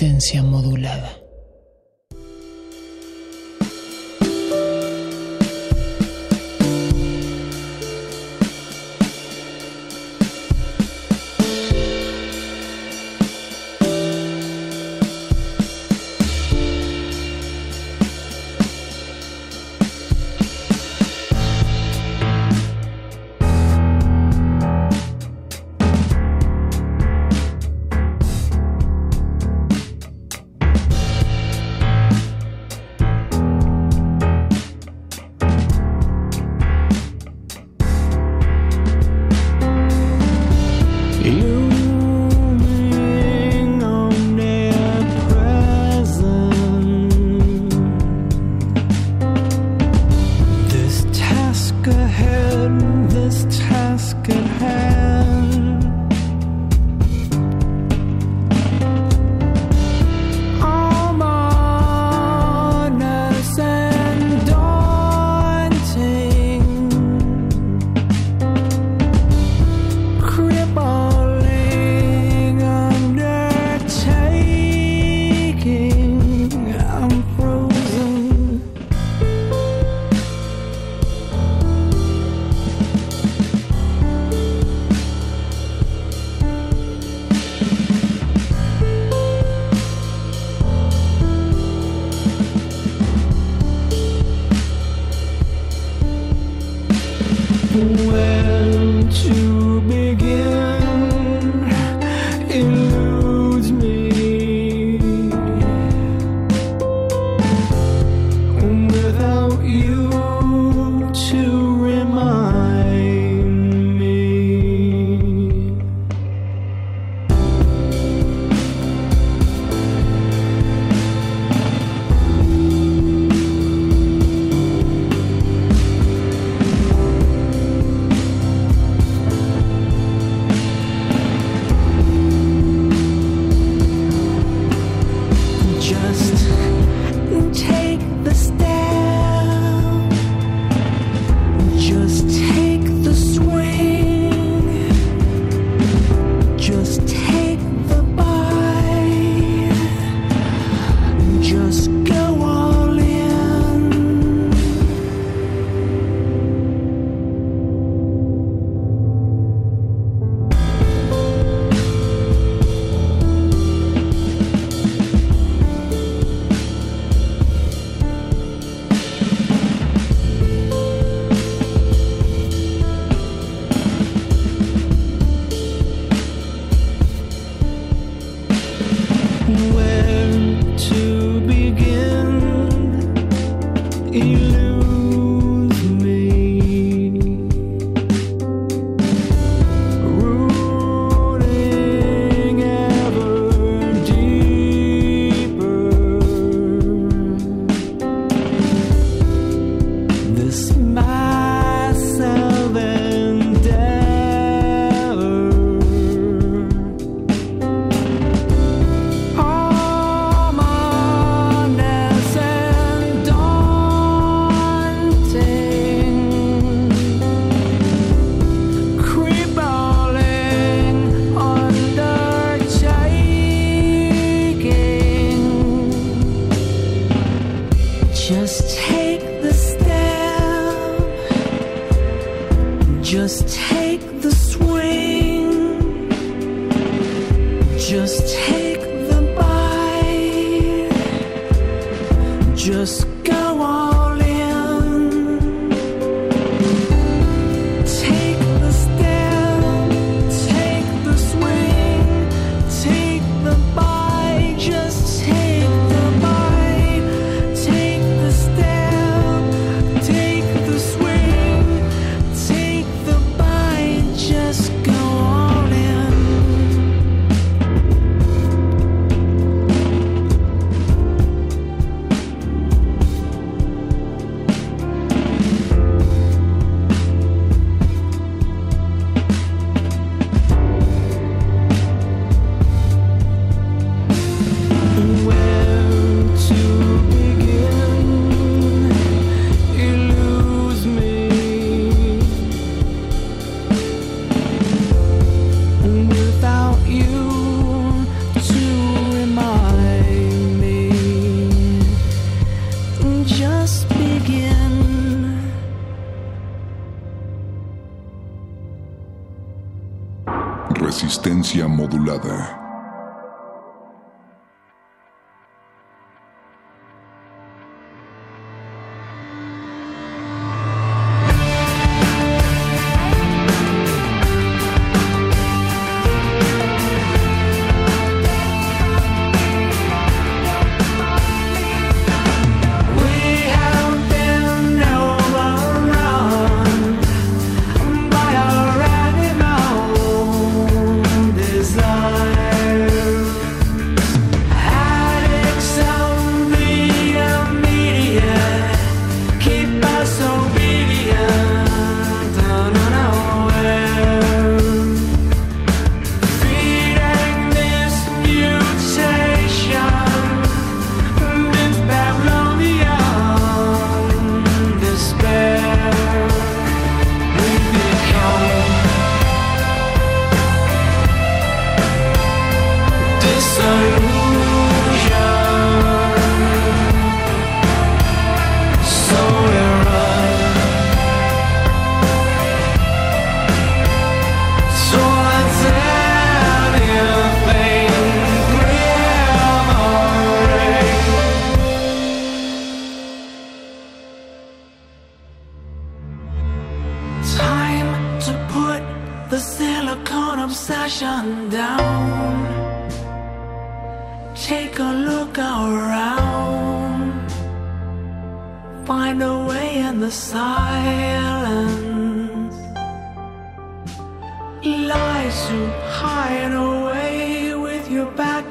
[0.00, 1.27] Resistencia modulada.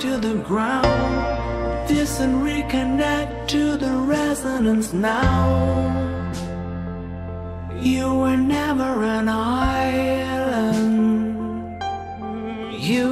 [0.08, 0.88] to the ground.
[1.90, 5.42] listen, reconnect to the resonance now.
[7.90, 10.48] You were never an island.
[12.90, 13.10] You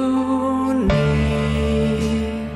[0.90, 2.48] need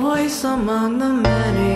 [0.00, 1.71] voice among the many.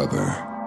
[0.00, 0.59] Resistencia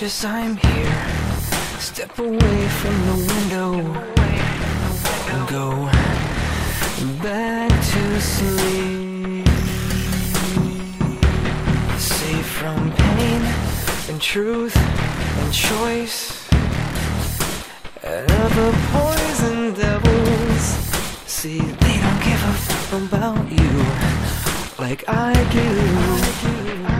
[0.00, 1.04] precious, I'm here.
[1.78, 3.72] Step away from the window
[5.28, 5.70] and go
[7.22, 9.46] back to sleep.
[11.98, 13.42] Safe from pain
[14.08, 16.48] and truth and choice
[18.02, 20.64] and other poison devils.
[21.26, 23.72] See, they don't give a fuck about you
[24.78, 26.30] like I do.
[26.40, 26.99] somos la